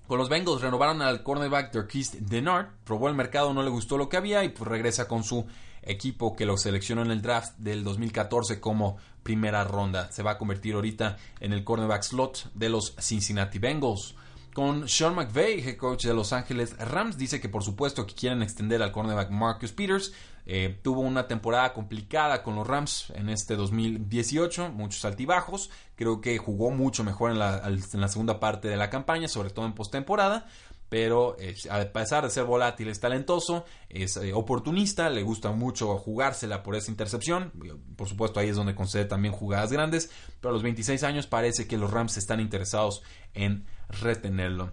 Con 0.08 0.16
los 0.16 0.30
Bengals 0.30 0.62
renovaron 0.62 1.02
al 1.02 1.22
cornerback 1.22 1.70
Derkist 1.70 2.14
Denard, 2.14 2.68
probó 2.84 3.10
el 3.10 3.14
mercado, 3.14 3.52
no 3.52 3.62
le 3.62 3.68
gustó 3.68 3.98
lo 3.98 4.08
que 4.08 4.16
había 4.16 4.42
y 4.42 4.48
pues 4.48 4.66
regresa 4.66 5.06
con 5.06 5.22
su 5.22 5.44
equipo 5.82 6.34
que 6.34 6.46
lo 6.46 6.56
seleccionó 6.56 7.02
en 7.02 7.10
el 7.10 7.20
draft 7.20 7.58
del 7.58 7.84
2014 7.84 8.58
como 8.58 8.96
primera 9.22 9.64
ronda. 9.64 10.10
Se 10.10 10.22
va 10.22 10.30
a 10.30 10.38
convertir 10.38 10.76
ahorita 10.76 11.18
en 11.40 11.52
el 11.52 11.62
cornerback 11.62 12.04
slot 12.04 12.50
de 12.54 12.70
los 12.70 12.94
Cincinnati 12.98 13.58
Bengals. 13.58 14.14
Con 14.58 14.88
Sean 14.88 15.14
McVay, 15.14 15.60
head 15.60 15.76
coach 15.76 16.04
de 16.04 16.12
Los 16.12 16.32
Ángeles 16.32 16.76
Rams, 16.78 17.16
dice 17.16 17.40
que 17.40 17.48
por 17.48 17.62
supuesto 17.62 18.04
que 18.08 18.14
quieren 18.16 18.42
extender 18.42 18.82
al 18.82 18.90
cornerback 18.90 19.30
Marcus 19.30 19.70
Peters, 19.70 20.12
eh, 20.46 20.76
tuvo 20.82 21.02
una 21.02 21.28
temporada 21.28 21.72
complicada 21.72 22.42
con 22.42 22.56
los 22.56 22.66
Rams 22.66 23.12
en 23.14 23.28
este 23.28 23.54
2018, 23.54 24.70
muchos 24.70 25.04
altibajos. 25.04 25.70
Creo 25.94 26.20
que 26.20 26.38
jugó 26.38 26.72
mucho 26.72 27.04
mejor 27.04 27.30
en 27.30 27.38
la, 27.38 28.08
segunda 28.08 28.40
parte 28.40 28.66
de 28.66 28.76
la 28.76 28.90
campaña, 28.90 29.28
sobre 29.28 29.50
todo 29.50 29.64
en 29.64 29.74
postemporada. 29.74 30.48
Pero 30.88 31.36
eh, 31.38 31.54
a 31.70 31.84
pesar 31.92 32.24
de 32.24 32.30
ser 32.30 32.44
volátil, 32.44 32.88
es 32.88 33.00
talentoso, 33.00 33.64
es 33.88 34.16
eh, 34.16 34.32
oportunista, 34.32 35.10
le 35.10 35.22
gusta 35.22 35.52
mucho 35.52 35.96
jugársela 35.98 36.62
por 36.62 36.76
esa 36.76 36.90
intercepción. 36.90 37.52
Por 37.96 38.08
supuesto, 38.08 38.40
ahí 38.40 38.48
es 38.48 38.56
donde 38.56 38.74
concede 38.74 39.04
también 39.04 39.34
jugadas 39.34 39.72
grandes. 39.72 40.10
Pero 40.40 40.50
a 40.50 40.52
los 40.52 40.62
26 40.62 41.02
años 41.02 41.26
parece 41.26 41.66
que 41.66 41.76
los 41.76 41.90
Rams 41.90 42.16
están 42.16 42.40
interesados 42.40 43.02
en 43.34 43.66
retenerlo. 43.88 44.72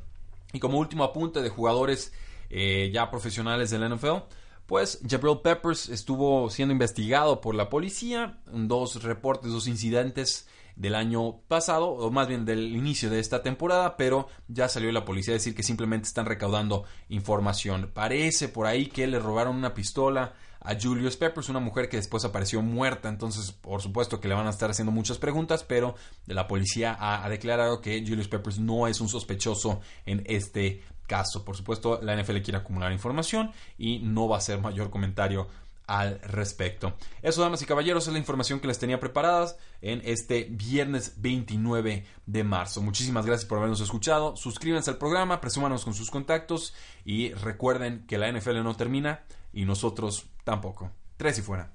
Y 0.54 0.60
como 0.60 0.80
último 0.80 1.04
apunte 1.04 1.42
de 1.42 1.50
jugadores 1.50 2.14
ya 2.50 3.10
profesionales 3.10 3.70
del 3.70 3.94
NFL, 3.94 4.24
pues 4.66 5.00
Jabril 5.08 5.40
Peppers 5.44 5.90
estuvo 5.90 6.50
siendo 6.50 6.72
investigado 6.72 7.42
por 7.42 7.56
la 7.56 7.70
policía. 7.70 8.40
Dos 8.48 9.04
reportes, 9.04 9.52
dos 9.52 9.68
incidentes 9.68 10.48
del 10.76 10.96
año 10.96 11.42
pasado, 11.48 11.88
o 11.88 12.12
más 12.12 12.28
bien 12.28 12.46
del 12.46 12.76
inicio 12.76 13.10
de 13.10 13.20
esta 13.20 13.42
temporada, 13.42 13.98
pero 13.98 14.28
ya 14.48 14.68
salió 14.68 14.92
la 14.92 15.06
policía 15.06 15.34
a 15.34 15.38
decir 15.38 15.56
que 15.56 15.64
simplemente 15.64 16.08
están 16.08 16.26
recaudando 16.26 16.84
información. 17.10 17.92
Parece 17.94 18.50
por 18.50 18.68
ahí 18.68 18.88
que 18.88 19.08
le 19.08 19.20
robaron 19.20 19.56
una 19.56 19.74
pistola 19.74 20.34
a 20.66 20.76
Julius 20.80 21.16
Peppers, 21.16 21.50
una 21.50 21.60
mujer 21.60 21.88
que 21.88 21.98
después 21.98 22.26
apareció 22.26 22.62
muerta, 22.62 23.08
entonces 23.08 23.52
por 23.52 23.82
supuesto 23.82 24.20
que 24.20 24.28
le 24.28 24.34
van 24.34 24.48
a 24.48 24.50
estar 24.50 24.70
haciendo 24.70 24.92
muchas 24.92 25.20
preguntas, 25.20 25.64
pero 25.64 25.96
la 26.26 26.48
policía 26.48 26.98
ha, 27.00 27.30
declarado 27.30 27.82
que 27.82 28.04
Julius 28.06 28.28
Peppers 28.28 28.60
no 28.60 28.88
es 28.88 29.00
un 29.00 29.08
sospechoso 29.08 29.80
en 30.06 30.24
este 30.26 30.82
caso. 31.06 31.46
Por 31.46 31.56
supuesto, 31.56 32.00
la 32.02 32.20
NFL 32.20 32.38
quiere 32.38 32.58
acumular 32.58 32.92
información 32.92 33.52
y 33.78 34.00
no 34.00 34.28
va 34.28 34.38
a 34.38 34.40
hacer 34.40 34.60
mayor 34.60 34.90
comentario 34.90 35.48
al 35.88 36.20
respecto. 36.22 36.96
Eso, 37.22 37.42
damas 37.42 37.62
y 37.62 37.66
caballeros, 37.66 38.08
es 38.08 38.14
la 38.14 38.20
información 38.20 38.60
que 38.60 38.68
les 38.68 38.80
tenía 38.80 39.00
preparadas 39.00 39.58
en 39.82 40.02
este 40.06 40.48
viernes 40.50 41.16
29 41.18 42.06
de 42.26 42.44
marzo. 42.44 42.82
Muchísimas 42.82 43.26
gracias 43.26 43.48
por 43.48 43.58
habernos 43.58 43.82
escuchado. 43.82 44.36
Suscríbanse 44.36 44.92
al 44.92 44.98
programa, 44.98 45.42
presúmanos 45.42 45.84
con 45.84 45.94
sus 45.94 46.10
contactos 46.10 46.74
y 47.04 47.34
recuerden 47.34 48.06
que 48.08 48.18
la 48.18 48.32
NFL 48.32 48.64
no 48.64 48.76
termina 48.76 49.24
y 49.54 49.66
nosotros 49.66 50.28
tampoco. 50.44 50.92
Tres 51.18 51.40
y 51.40 51.42
fuera. 51.42 51.75